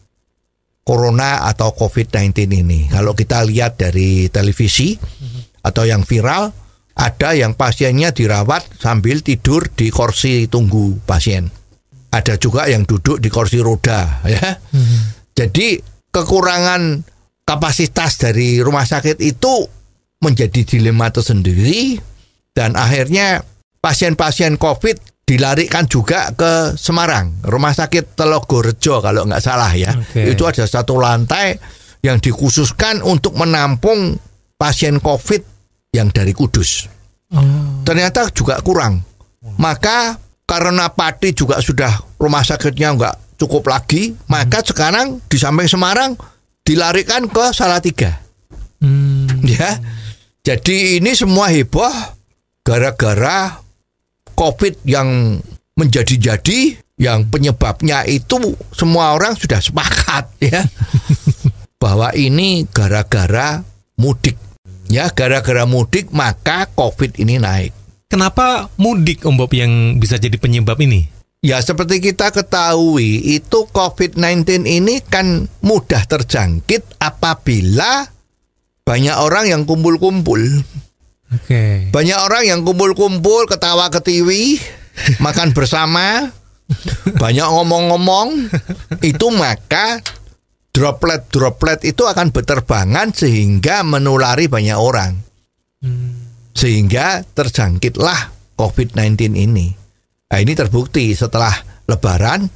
corona 0.83 1.47
atau 1.47 1.71
COVID-19 1.71 2.35
ini. 2.63 2.79
Kalau 2.91 3.15
kita 3.15 3.43
lihat 3.47 3.79
dari 3.79 4.27
televisi 4.27 4.99
atau 5.63 5.83
yang 5.87 6.03
viral 6.03 6.51
ada 6.93 7.33
yang 7.33 7.57
pasiennya 7.57 8.13
dirawat 8.13 8.67
sambil 8.77 9.23
tidur 9.25 9.65
di 9.73 9.89
kursi 9.89 10.45
tunggu 10.45 11.01
pasien 11.07 11.49
ada 12.13 12.37
juga 12.37 12.69
yang 12.69 12.85
duduk 12.85 13.17
di 13.17 13.33
kursi 13.33 13.57
roda 13.57 14.21
ya. 14.29 14.61
Jadi 15.33 15.81
kekurangan 16.13 17.01
kapasitas 17.41 18.21
dari 18.21 18.61
rumah 18.61 18.85
sakit 18.85 19.17
itu 19.17 19.65
menjadi 20.21 20.61
dilema 20.61 21.09
tersendiri 21.09 21.97
dan 22.53 22.77
akhirnya 22.77 23.41
pasien-pasien 23.81 24.61
COVID 24.61 25.12
dilarikan 25.33 25.89
juga 25.89 26.29
ke 26.37 26.77
Semarang, 26.77 27.41
rumah 27.41 27.73
sakit 27.73 28.13
Telogorejo 28.13 29.01
kalau 29.01 29.25
nggak 29.25 29.41
salah 29.41 29.73
ya. 29.73 29.97
Oke. 29.97 30.29
Itu 30.29 30.45
ada 30.45 30.61
satu 30.69 31.01
lantai 31.01 31.57
yang 32.05 32.21
dikhususkan 32.21 33.01
untuk 33.01 33.33
menampung 33.33 34.13
pasien 34.61 35.01
COVID 35.01 35.41
yang 35.89 36.13
dari 36.13 36.37
Kudus. 36.37 36.85
Ternyata 37.81 38.29
juga 38.29 38.61
kurang. 38.61 39.01
Maka 39.57 40.21
karena 40.45 40.93
Pati 40.93 41.33
juga 41.33 41.57
sudah 41.57 41.97
rumah 42.21 42.45
sakitnya 42.45 42.93
nggak 42.93 43.41
cukup 43.41 43.73
lagi, 43.73 44.13
maka 44.29 44.61
sekarang 44.61 45.17
di 45.25 45.41
samping 45.41 45.65
Semarang 45.65 46.13
dilarikan 46.61 47.25
ke 47.25 47.49
Salatiga. 47.49 48.21
Ya, 49.41 49.81
jadi 50.45 51.01
ini 51.01 51.17
semua 51.17 51.49
heboh 51.49 51.89
gara-gara 52.61 53.62
COVID 54.33 54.85
yang 54.85 55.39
menjadi-jadi, 55.73 56.77
yang 57.01 57.25
penyebabnya 57.29 58.05
itu 58.05 58.57
semua 58.73 59.17
orang 59.17 59.33
sudah 59.33 59.57
sepakat 59.57 60.29
ya 60.53 60.61
bahwa 61.81 62.13
ini 62.15 62.63
gara-gara 62.71 63.59
mudik. 63.99 64.39
Ya, 64.87 65.09
gara-gara 65.09 65.65
mudik 65.65 66.13
maka 66.13 66.69
COVID 66.71 67.17
ini 67.17 67.41
naik. 67.41 67.73
Kenapa 68.07 68.69
mudik 68.77 69.25
Om 69.25 69.41
Bob 69.41 69.49
yang 69.57 69.97
bisa 69.97 70.21
jadi 70.21 70.37
penyebab 70.37 70.77
ini? 70.77 71.09
Ya 71.43 71.59
seperti 71.59 71.99
kita 71.99 72.31
ketahui 72.31 73.19
itu 73.35 73.67
COVID-19 73.67 74.63
ini 74.63 75.03
kan 75.03 75.51
mudah 75.59 76.07
terjangkit 76.07 77.03
apabila 77.03 78.07
banyak 78.87 79.17
orang 79.17 79.51
yang 79.51 79.61
kumpul-kumpul. 79.67 80.39
Oke. 81.33 81.89
Banyak 81.89 82.19
orang 82.19 82.43
yang 82.45 82.59
kumpul-kumpul 82.61 83.49
ketawa 83.49 83.89
ketiwi, 83.89 84.61
makan 85.25 85.51
bersama, 85.51 86.29
banyak 87.17 87.47
ngomong-ngomong, 87.47 88.49
itu 89.01 89.27
maka 89.33 90.01
droplet-droplet 90.73 91.85
itu 91.85 92.03
akan 92.05 92.33
berterbangan 92.33 93.13
sehingga 93.13 93.85
menulari 93.85 94.49
banyak 94.49 94.77
orang. 94.77 95.13
Sehingga 96.53 97.21
terjangkitlah 97.27 98.33
COVID-19 98.57 99.35
ini. 99.35 99.67
Nah 100.33 100.39
ini 100.41 100.53
terbukti 100.57 101.13
setelah 101.13 101.53
lebaran 101.85 102.49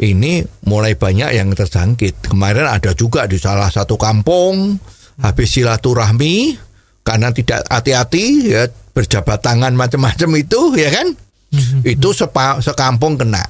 ini 0.00 0.40
mulai 0.64 0.96
banyak 0.96 1.36
yang 1.36 1.52
terjangkit. 1.52 2.32
Kemarin 2.32 2.64
ada 2.64 2.96
juga 2.96 3.28
di 3.28 3.36
salah 3.36 3.68
satu 3.68 4.00
kampung 4.00 4.80
habis 5.20 5.52
silaturahmi 5.52 6.56
karena 7.02 7.32
tidak 7.32 7.64
hati-hati 7.66 8.24
ya 8.52 8.68
berjabat 8.92 9.40
tangan 9.40 9.72
macam-macam 9.74 10.30
itu 10.36 10.60
ya 10.76 10.90
kan. 10.92 11.08
Itu 11.82 12.14
sepa, 12.14 12.62
sekampung 12.62 13.18
kena. 13.18 13.42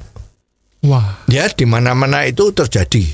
Wah. 0.81 1.21
Ya 1.29 1.45
di 1.53 1.69
mana-mana 1.69 2.25
itu 2.25 2.49
terjadi. 2.57 3.05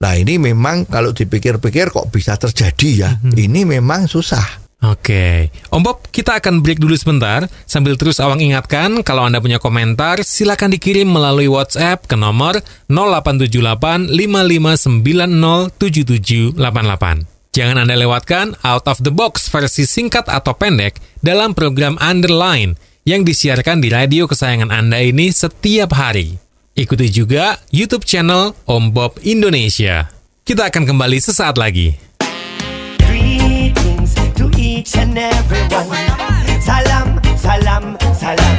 Nah 0.00 0.16
ini 0.16 0.40
memang 0.40 0.88
kalau 0.88 1.12
dipikir-pikir 1.12 1.92
kok 1.92 2.08
bisa 2.08 2.40
terjadi 2.40 2.88
ya. 2.96 3.10
Ini 3.20 3.68
memang 3.68 4.08
susah. 4.08 4.64
Oke, 4.82 5.54
Om 5.70 5.78
Bob, 5.86 6.10
kita 6.10 6.42
akan 6.42 6.58
break 6.58 6.82
dulu 6.82 6.98
sebentar. 6.98 7.46
Sambil 7.70 7.94
terus 7.94 8.18
awang 8.18 8.42
ingatkan, 8.42 9.06
kalau 9.06 9.22
Anda 9.22 9.38
punya 9.38 9.62
komentar, 9.62 10.26
silakan 10.26 10.74
dikirim 10.74 11.06
melalui 11.06 11.46
WhatsApp 11.46 12.10
ke 12.10 12.18
nomor 12.18 12.58
0878 12.90 14.10
5590 14.10 15.70
7788. 15.78 17.32
Jangan 17.52 17.84
Anda 17.84 18.00
lewatkan 18.00 18.56
out 18.64 18.88
of 18.88 19.04
the 19.04 19.12
box 19.12 19.52
versi 19.52 19.84
singkat 19.84 20.24
atau 20.24 20.56
pendek 20.56 20.96
dalam 21.20 21.52
program 21.52 22.00
Underline 22.00 22.80
yang 23.04 23.28
disiarkan 23.28 23.84
di 23.84 23.92
radio 23.92 24.24
kesayangan 24.24 24.72
Anda 24.72 25.04
ini 25.04 25.28
setiap 25.28 25.92
hari. 25.92 26.40
Ikuti 26.72 27.12
juga 27.12 27.60
YouTube 27.68 28.08
channel 28.08 28.56
Om 28.64 28.96
Bob 28.96 29.20
Indonesia. 29.20 30.08
Kita 30.48 30.72
akan 30.72 30.96
kembali 30.96 31.20
sesaat 31.20 31.60
lagi. 31.60 31.92
Greetings 33.04 34.16
to 34.32 34.48
each 34.56 34.96
and 34.96 35.20
everyone. 35.20 36.08
Salam, 36.64 37.20
salam, 37.36 38.00
salam. 38.16 38.56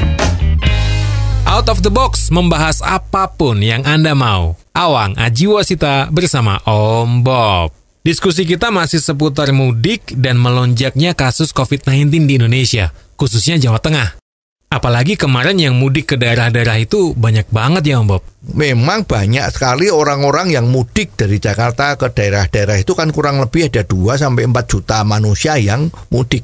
Out 1.50 1.66
of 1.66 1.82
the 1.82 1.90
box 1.90 2.30
membahas 2.30 2.78
apa 2.86 3.26
pun 3.26 3.58
yang 3.58 3.82
Anda 3.90 4.14
mau. 4.14 4.54
Awang 4.78 5.18
Ajiwasita 5.18 6.14
bersama 6.14 6.62
Om 6.70 7.26
Bob. 7.26 7.83
Diskusi 8.04 8.44
kita 8.44 8.68
masih 8.68 9.00
seputar 9.00 9.56
mudik 9.56 10.12
dan 10.20 10.36
melonjaknya 10.36 11.16
kasus 11.16 11.56
COVID-19 11.56 12.28
di 12.28 12.36
Indonesia, 12.36 12.92
khususnya 13.16 13.56
Jawa 13.56 13.80
Tengah. 13.80 14.20
Apalagi 14.68 15.16
kemarin 15.16 15.56
yang 15.56 15.80
mudik 15.80 16.12
ke 16.12 16.20
daerah-daerah 16.20 16.84
itu 16.84 17.16
banyak 17.16 17.48
banget 17.48 17.96
ya 17.96 18.04
Om 18.04 18.12
Bob. 18.12 18.28
Memang 18.44 19.08
banyak 19.08 19.48
sekali 19.56 19.88
orang-orang 19.88 20.52
yang 20.52 20.68
mudik 20.68 21.16
dari 21.16 21.40
Jakarta 21.40 21.96
ke 21.96 22.12
daerah-daerah 22.12 22.84
itu 22.84 22.92
kan 22.92 23.08
kurang 23.16 23.40
lebih 23.40 23.72
ada 23.72 23.88
2 23.88 24.20
sampai 24.20 24.52
4 24.52 24.68
juta 24.68 25.00
manusia 25.08 25.56
yang 25.56 25.88
mudik. 26.12 26.44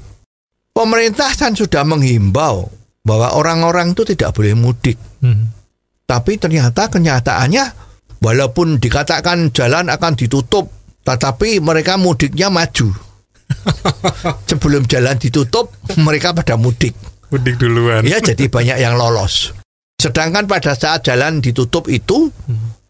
Pemerintah 0.71 1.35
kan 1.35 1.59
sudah 1.59 1.83
menghimbau 1.83 2.71
bahwa 3.03 3.35
orang-orang 3.35 3.91
itu 3.91 4.07
tidak 4.07 4.31
boleh 4.31 4.55
mudik. 4.55 4.95
Tapi 6.07 6.39
ternyata 6.39 6.87
kenyataannya 6.87 7.65
walaupun 8.23 8.79
dikatakan 8.79 9.51
jalan 9.51 9.91
akan 9.91 10.15
ditutup, 10.15 10.78
tetapi 11.03 11.59
mereka 11.63 11.95
mudiknya 11.95 12.51
maju. 12.51 12.93
Sebelum 14.49 14.85
jalan 14.85 15.17
ditutup, 15.17 15.73
mereka 15.97 16.31
pada 16.35 16.55
mudik. 16.55 16.93
Mudik 17.33 17.57
duluan. 17.57 18.05
Ya 18.05 18.21
jadi 18.21 18.49
banyak 18.49 18.77
yang 18.81 18.97
lolos. 18.97 19.53
Sedangkan 19.99 20.47
pada 20.47 20.73
saat 20.73 21.03
jalan 21.03 21.43
ditutup 21.43 21.91
itu 21.91 22.31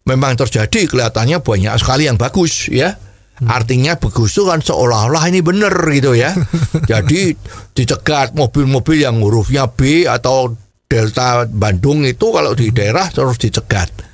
memang 0.06 0.38
terjadi 0.38 0.86
kelihatannya 0.86 1.42
banyak 1.42 1.74
sekali 1.80 2.06
yang 2.06 2.16
bagus 2.16 2.70
ya. 2.70 2.94
Artinya 3.40 3.96
bagus 3.96 4.36
itu 4.36 4.44
kan 4.44 4.60
seolah-olah 4.60 5.24
ini 5.32 5.40
benar 5.40 5.72
gitu 5.88 6.12
ya. 6.12 6.36
Jadi 6.90 7.32
dicegat 7.72 8.36
mobil-mobil 8.36 9.00
yang 9.00 9.16
hurufnya 9.24 9.64
B 9.64 10.04
atau 10.04 10.52
Delta 10.84 11.48
Bandung 11.48 12.04
itu 12.04 12.28
kalau 12.34 12.52
di 12.52 12.68
daerah 12.68 13.08
terus 13.08 13.40
dicegat. 13.40 14.09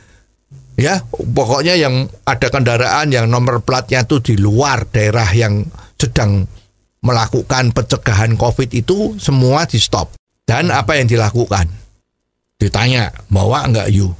Ya, 0.76 1.00
pokoknya 1.08 1.74
yang 1.80 2.04
ada 2.28 2.52
kendaraan 2.52 3.08
yang 3.08 3.32
nomor 3.32 3.64
platnya 3.64 4.04
itu 4.04 4.20
di 4.20 4.34
luar 4.36 4.84
daerah 4.92 5.24
yang 5.32 5.64
sedang 5.96 6.44
melakukan 7.00 7.72
pencegahan 7.72 8.36
COVID 8.36 8.70
itu 8.76 9.16
semua 9.16 9.64
di 9.64 9.80
stop. 9.80 10.12
Dan 10.44 10.68
apa 10.68 11.00
yang 11.00 11.08
dilakukan? 11.08 11.66
Ditanya, 12.60 13.08
bawa 13.32 13.64
enggak 13.64 13.88
you 13.88 14.12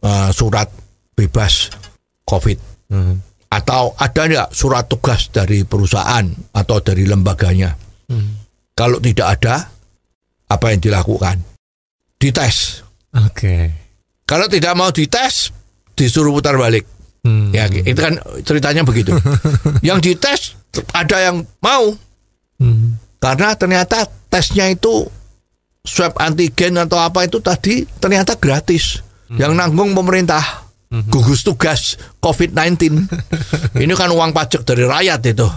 uh, 0.00 0.32
surat 0.32 0.68
bebas 1.14 1.68
COVID? 2.24 2.72
Hmm. 2.92 3.16
atau 3.52 3.92
ada 4.00 4.28
nggak 4.28 4.50
surat 4.52 4.88
tugas 4.88 5.28
dari 5.28 5.64
perusahaan 5.64 6.24
atau 6.56 6.76
dari 6.80 7.04
lembaganya? 7.04 7.72
Kalau 8.72 8.96
tidak 9.00 9.28
ada, 9.38 9.68
apa 10.48 10.66
yang 10.72 10.80
dilakukan? 10.80 11.36
Dites. 12.16 12.80
Oke. 13.12 13.68
Kalau 14.24 14.48
tidak 14.48 14.72
mau 14.72 14.88
dites, 14.88 15.52
disuruh 15.94 16.32
putar 16.32 16.56
balik. 16.56 16.84
Hmm. 17.22 17.54
Ya, 17.54 17.70
itu 17.70 17.96
kan 17.96 18.18
ceritanya 18.42 18.82
begitu. 18.82 19.14
yang 19.86 20.02
dites 20.02 20.58
ada 20.92 21.18
yang 21.20 21.44
mau 21.60 21.94
Hmm. 22.62 22.94
karena 23.18 23.58
ternyata 23.58 24.06
tesnya 24.30 24.70
itu 24.70 25.10
swab 25.82 26.14
antigen 26.22 26.78
atau 26.78 27.02
apa 27.02 27.26
itu 27.26 27.42
tadi 27.42 27.82
ternyata 27.98 28.38
gratis. 28.38 29.02
Yang 29.32 29.52
nanggung 29.56 29.96
pemerintah. 29.96 30.62
Gugus 30.92 31.40
tugas 31.40 31.96
COVID-19. 32.20 33.08
Ini 33.82 33.92
kan 33.96 34.12
uang 34.12 34.36
pajak 34.36 34.60
dari 34.62 34.84
rakyat 34.84 35.24
itu. 35.24 35.48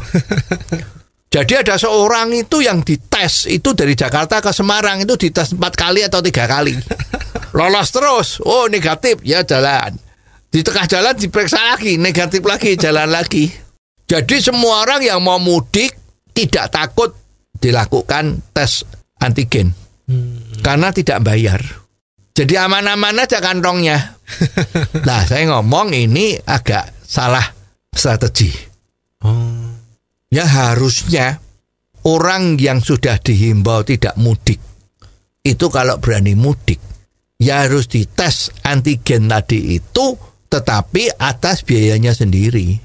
Jadi 1.35 1.53
ada 1.59 1.75
seorang 1.75 2.31
itu 2.31 2.63
yang 2.63 2.79
dites 2.79 3.43
itu 3.51 3.75
dari 3.75 3.91
Jakarta 3.91 4.39
ke 4.39 4.55
Semarang 4.55 5.03
itu 5.03 5.19
dites 5.19 5.51
empat 5.51 5.75
kali 5.75 6.07
atau 6.07 6.23
tiga 6.23 6.47
kali. 6.47 6.79
Lolos 7.51 7.91
terus. 7.91 8.39
Oh 8.47 8.71
negatif 8.71 9.19
ya 9.27 9.43
jalan. 9.43 9.99
Di 10.55 10.63
tengah 10.63 10.87
jalan 10.87 11.19
diperiksa 11.19 11.75
lagi 11.75 11.99
negatif 11.99 12.39
lagi 12.47 12.79
jalan 12.79 13.11
lagi. 13.11 13.51
Jadi 14.07 14.39
semua 14.39 14.87
orang 14.87 15.03
yang 15.03 15.19
mau 15.19 15.35
mudik 15.35 15.91
tidak 16.31 16.71
takut 16.71 17.11
dilakukan 17.59 18.39
tes 18.55 18.87
antigen 19.19 19.75
karena 20.63 20.95
tidak 20.95 21.27
bayar. 21.27 21.59
Jadi 22.31 22.55
aman-aman 22.55 23.27
aja 23.27 23.43
kantongnya. 23.43 24.15
Nah 25.07 25.27
saya 25.27 25.43
ngomong 25.51 25.91
ini 25.91 26.39
agak 26.39 27.03
salah 27.03 27.43
strategi. 27.91 28.47
Oh. 29.27 29.75
Ya 30.31 30.47
harusnya 30.47 31.43
orang 32.07 32.55
yang 32.63 32.79
sudah 32.79 33.19
dihimbau 33.19 33.83
tidak 33.83 34.15
mudik 34.15 34.63
itu 35.43 35.65
kalau 35.67 35.99
berani 35.99 36.33
mudik 36.33 36.79
ya 37.43 37.67
harus 37.67 37.91
dites 37.91 38.55
antigen 38.63 39.27
tadi 39.27 39.77
itu 39.77 40.15
tetapi 40.55 41.19
atas 41.19 41.67
biayanya 41.67 42.15
sendiri. 42.15 42.79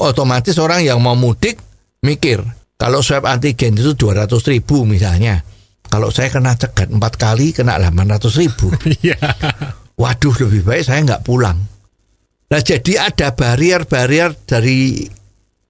Otomatis 0.00 0.56
orang 0.56 0.80
yang 0.80 1.04
mau 1.04 1.12
mudik 1.12 1.60
mikir 2.00 2.40
kalau 2.80 2.98
swab 2.98 3.30
antigen 3.30 3.78
itu 3.78 3.94
200 3.94 4.26
ribu 4.50 4.82
misalnya. 4.82 5.38
Kalau 5.86 6.10
saya 6.10 6.34
kena 6.34 6.56
cegat 6.56 6.90
empat 6.90 7.14
kali 7.14 7.54
kena 7.54 7.78
800 7.78 8.42
ribu. 8.42 8.74
Iya. 9.04 9.20
Waduh 9.94 10.34
lebih 10.42 10.66
baik 10.66 10.88
saya 10.88 11.04
nggak 11.06 11.22
pulang. 11.22 11.62
Nah 12.50 12.60
jadi 12.64 13.06
ada 13.06 13.36
barrier-barrier 13.38 14.34
dari 14.48 15.04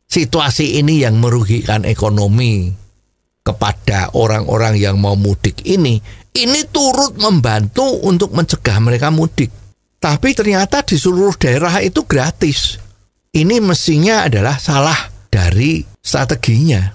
situasi 0.08 0.80
ini 0.80 1.04
yang 1.04 1.20
merugikan 1.20 1.84
ekonomi 1.84 2.72
kepada 3.44 4.14
orang-orang 4.16 4.80
yang 4.80 4.96
mau 4.96 5.18
mudik 5.18 5.66
ini. 5.68 6.00
Ini 6.32 6.72
turut 6.72 7.20
membantu 7.20 7.84
untuk 8.08 8.32
mencegah 8.32 8.80
mereka 8.80 9.12
mudik. 9.12 9.61
Tapi 10.02 10.34
ternyata 10.34 10.82
di 10.82 10.98
seluruh 10.98 11.38
daerah 11.38 11.78
itu 11.78 12.02
gratis. 12.02 12.74
Ini 13.30 13.62
mestinya 13.62 14.26
adalah 14.26 14.58
salah 14.58 14.98
dari 15.30 15.86
strateginya. 16.02 16.90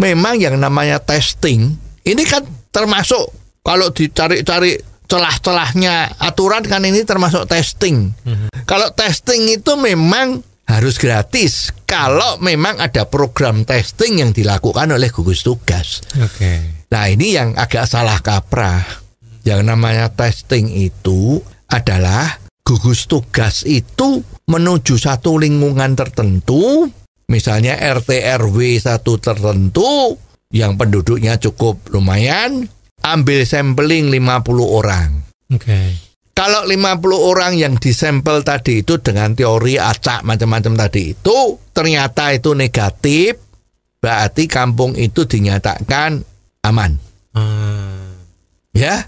Memang 0.00 0.40
yang 0.40 0.56
namanya 0.56 0.96
testing 0.98 1.76
ini 2.08 2.24
kan 2.24 2.40
termasuk 2.72 3.28
kalau 3.60 3.92
dicari-cari 3.92 4.80
celah-celahnya 5.04 6.16
aturan 6.16 6.64
kan 6.64 6.80
ini 6.88 7.04
termasuk 7.04 7.44
testing. 7.44 8.16
Kalau 8.64 8.88
testing 8.96 9.44
itu 9.52 9.76
memang 9.76 10.40
harus 10.68 10.96
gratis 10.96 11.72
kalau 11.84 12.40
memang 12.40 12.76
ada 12.80 13.08
program 13.08 13.64
testing 13.68 14.24
yang 14.24 14.32
dilakukan 14.32 14.88
oleh 14.88 15.12
gugus 15.12 15.44
tugas. 15.44 16.00
Oke. 16.16 16.84
Nah 16.88 17.04
ini 17.12 17.36
yang 17.36 17.52
agak 17.60 17.84
salah 17.84 18.20
kaprah. 18.24 19.04
Yang 19.44 19.64
namanya 19.64 20.12
testing 20.12 20.68
itu 20.72 21.40
adalah 21.68 22.40
gugus 22.64 23.08
tugas 23.08 23.64
itu 23.64 24.20
menuju 24.48 25.00
satu 25.00 25.40
lingkungan 25.40 25.96
tertentu, 25.96 26.88
misalnya 27.28 27.76
RT 27.76 28.24
RW 28.40 28.58
satu 28.80 29.16
tertentu 29.16 30.16
yang 30.52 30.76
penduduknya 30.76 31.36
cukup 31.40 31.80
lumayan, 31.92 32.68
ambil 33.04 33.44
sampling 33.44 34.12
50 34.12 34.64
orang. 34.64 35.24
Oke. 35.52 36.08
Kalau 36.36 36.62
50 36.68 37.18
orang 37.18 37.52
yang 37.58 37.74
disampel 37.80 38.46
tadi 38.46 38.86
itu 38.86 39.02
dengan 39.02 39.34
teori 39.34 39.74
acak 39.74 40.22
macam-macam 40.22 40.86
tadi 40.86 41.16
itu 41.16 41.58
ternyata 41.74 42.30
itu 42.30 42.54
negatif, 42.54 43.34
berarti 43.98 44.46
kampung 44.46 44.94
itu 44.94 45.26
dinyatakan 45.26 46.22
aman. 46.62 46.94
Ah. 47.34 48.14
Ya. 48.70 49.02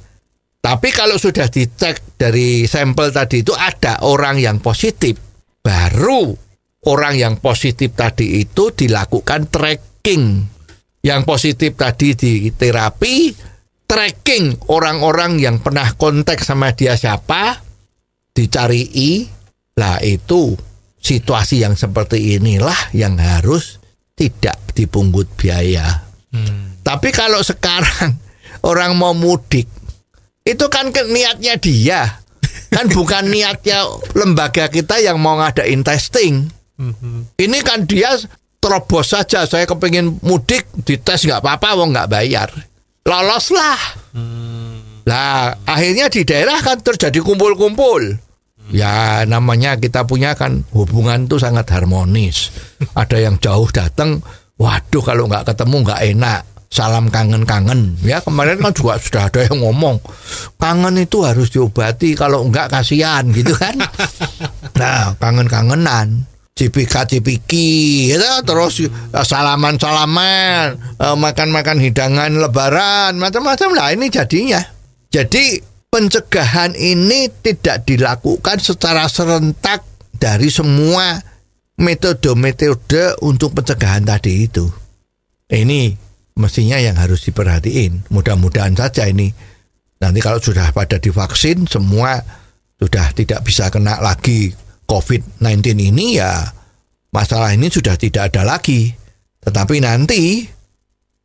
Tapi 0.61 0.89
kalau 0.93 1.17
sudah 1.17 1.49
dicek 1.49 2.21
dari 2.21 2.69
sampel 2.69 3.09
tadi 3.09 3.41
itu 3.41 3.57
ada 3.57 4.05
orang 4.05 4.37
yang 4.37 4.61
positif, 4.61 5.17
baru 5.65 6.37
orang 6.85 7.17
yang 7.17 7.35
positif 7.41 7.97
tadi 7.97 8.45
itu 8.45 8.69
dilakukan 8.73 9.49
tracking. 9.49 10.45
Yang 11.01 11.21
positif 11.25 11.71
tadi 11.81 12.13
di 12.13 12.53
terapi, 12.53 13.33
tracking 13.89 14.69
orang-orang 14.69 15.41
yang 15.41 15.65
pernah 15.65 15.97
kontak 15.97 16.45
sama 16.45 16.77
dia 16.77 16.93
siapa, 16.93 17.57
dicari 18.37 18.85
i, 18.85 19.25
lah 19.81 19.97
itu 20.05 20.53
situasi 21.01 21.65
yang 21.65 21.73
seperti 21.73 22.37
inilah 22.37 22.93
yang 22.93 23.17
harus 23.17 23.81
tidak 24.13 24.61
dipungut 24.77 25.25
biaya. 25.41 26.05
Tapi 26.85 27.09
kalau 27.17 27.41
sekarang 27.41 28.21
orang 28.71 28.93
mau 28.93 29.17
mudik, 29.17 29.67
itu 30.51 30.67
kan 30.67 30.91
ke- 30.91 31.07
niatnya 31.07 31.55
dia, 31.57 32.19
kan 32.75 32.91
bukan 32.91 33.29
niatnya 33.33 33.87
lembaga 34.13 34.67
kita 34.67 34.99
yang 34.99 35.23
mau 35.23 35.39
ngadain 35.39 35.87
testing. 35.87 36.51
Ini 37.37 37.59
kan 37.61 37.85
dia 37.85 38.17
terobos 38.57 39.13
saja, 39.13 39.45
saya 39.45 39.69
kepingin 39.69 40.19
mudik, 40.25 40.65
dites 40.83 41.29
nggak 41.29 41.45
apa-apa, 41.45 41.77
wong 41.77 41.93
nggak 41.93 42.11
bayar, 42.11 42.49
loloslah. 43.05 43.79
Lah 45.05 45.57
akhirnya 45.65 46.13
di 46.13 46.25
daerah 46.25 46.61
kan 46.61 46.81
terjadi 46.81 47.21
kumpul-kumpul. 47.21 48.17
Ya 48.71 49.27
namanya 49.27 49.75
kita 49.75 50.07
punya 50.07 50.39
kan 50.39 50.63
hubungan 50.71 51.27
tuh 51.27 51.43
sangat 51.43 51.67
harmonis. 51.75 52.49
Ada 53.01 53.19
yang 53.19 53.37
jauh 53.43 53.67
datang, 53.69 54.23
waduh 54.57 55.03
kalau 55.03 55.27
nggak 55.27 55.53
ketemu 55.53 55.77
nggak 55.85 56.01
enak. 56.17 56.43
Salam 56.71 57.11
kangen-kangen. 57.11 57.99
Ya 58.07 58.23
kemarin 58.23 58.63
kan 58.63 58.71
juga 58.71 58.95
sudah 59.03 59.27
ada 59.27 59.43
yang 59.43 59.59
ngomong 59.59 59.99
kangen 60.55 61.03
itu 61.03 61.27
harus 61.27 61.51
diobati 61.51 62.15
kalau 62.15 62.47
nggak 62.47 62.71
kasihan 62.71 63.27
gitu 63.31 63.55
kan. 63.59 63.75
Nah 64.81 65.13
kangen-kangenan. 65.21 66.31
Cipika 66.57 67.09
cipiki 67.09 68.13
gitu, 68.13 68.33
terus 68.45 68.85
salaman 69.25 69.81
salaman 69.81 70.77
makan 71.17 71.49
makan 71.57 71.81
hidangan 71.81 72.29
lebaran 72.37 73.17
macam-macam 73.17 73.69
lah 73.73 73.89
ini 73.97 74.13
jadinya 74.13 74.61
jadi 75.11 75.59
pencegahan 75.91 76.79
ini 76.79 77.27
tidak 77.43 77.83
dilakukan 77.83 78.63
secara 78.63 79.11
serentak 79.11 79.83
dari 80.15 80.47
semua 80.47 81.19
metode-metode 81.75 83.19
untuk 83.27 83.59
pencegahan 83.59 84.07
tadi 84.07 84.47
itu. 84.47 84.71
Ini 85.51 86.10
mestinya 86.41 86.81
yang 86.81 86.97
harus 86.97 87.29
diperhatiin. 87.29 88.09
Mudah-mudahan 88.09 88.73
saja 88.73 89.05
ini 89.05 89.29
nanti 90.01 90.25
kalau 90.25 90.41
sudah 90.41 90.73
pada 90.73 90.97
divaksin 90.97 91.69
semua 91.69 92.17
sudah 92.81 93.13
tidak 93.13 93.45
bisa 93.45 93.69
kena 93.69 94.01
lagi 94.01 94.57
COVID-19 94.89 95.93
ini 95.93 96.17
ya 96.17 96.49
masalah 97.13 97.53
ini 97.53 97.69
sudah 97.69 98.01
tidak 98.01 98.33
ada 98.33 98.43
lagi. 98.57 98.91
Tetapi 99.45 99.77
nanti 99.85 100.49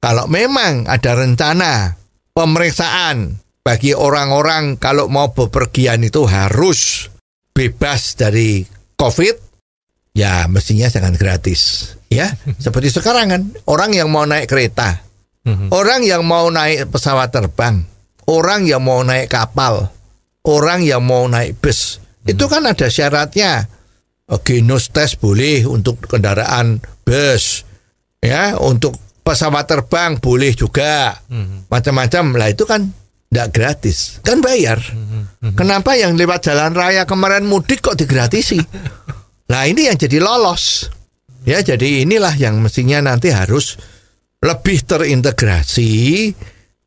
kalau 0.03 0.27
memang 0.27 0.85
ada 0.85 1.17
rencana 1.17 1.95
pemeriksaan 2.35 3.39
bagi 3.65 3.97
orang-orang 3.97 4.77
kalau 4.77 5.09
mau 5.09 5.33
bepergian 5.33 6.05
itu 6.05 6.29
harus 6.29 7.09
bebas 7.55 8.13
dari 8.13 8.61
COVID, 8.99 9.35
ya 10.13 10.45
mestinya 10.45 10.91
jangan 10.91 11.17
gratis. 11.17 11.93
Ya, 12.13 12.37
seperti 12.63 12.93
sekarang 12.93 13.33
kan, 13.33 13.41
orang 13.65 13.97
yang 13.97 14.13
mau 14.13 14.29
naik 14.29 14.45
kereta, 14.45 15.01
orang 15.69 16.01
yang 16.01 16.25
mau 16.25 16.49
naik 16.49 16.89
pesawat 16.89 17.29
terbang, 17.29 17.85
orang 18.25 18.65
yang 18.65 18.81
mau 18.81 19.05
naik 19.05 19.29
kapal, 19.29 19.93
orang 20.45 20.81
yang 20.81 21.05
mau 21.05 21.29
naik 21.29 21.57
bus, 21.61 22.01
itu 22.25 22.45
kan 22.49 22.65
ada 22.65 22.89
syaratnya. 22.89 23.69
Genus 24.41 24.89
tes 24.89 25.13
boleh 25.13 25.69
untuk 25.69 26.01
kendaraan 26.09 26.81
bus, 27.05 27.61
ya 28.25 28.57
untuk 28.57 28.97
pesawat 29.21 29.69
terbang 29.69 30.17
boleh 30.17 30.57
juga, 30.57 31.13
macam-macam 31.69 32.33
lah 32.33 32.49
itu 32.49 32.65
kan 32.65 32.89
tidak 33.29 33.49
gratis, 33.53 34.17
kan 34.25 34.41
bayar. 34.41 34.81
Kenapa 35.53 35.93
yang 35.93 36.17
lewat 36.17 36.49
jalan 36.49 36.73
raya 36.73 37.05
kemarin 37.05 37.45
mudik 37.45 37.85
kok 37.85 37.97
digratisi? 37.97 38.57
Nah 39.45 39.69
ini 39.69 39.85
yang 39.85 39.93
jadi 39.93 40.17
lolos. 40.17 40.89
Ya 41.45 41.61
jadi 41.61 42.01
inilah 42.01 42.33
yang 42.33 42.57
mestinya 42.65 42.97
nanti 43.05 43.29
harus 43.29 43.77
lebih 44.45 44.85
terintegrasi 44.85 46.29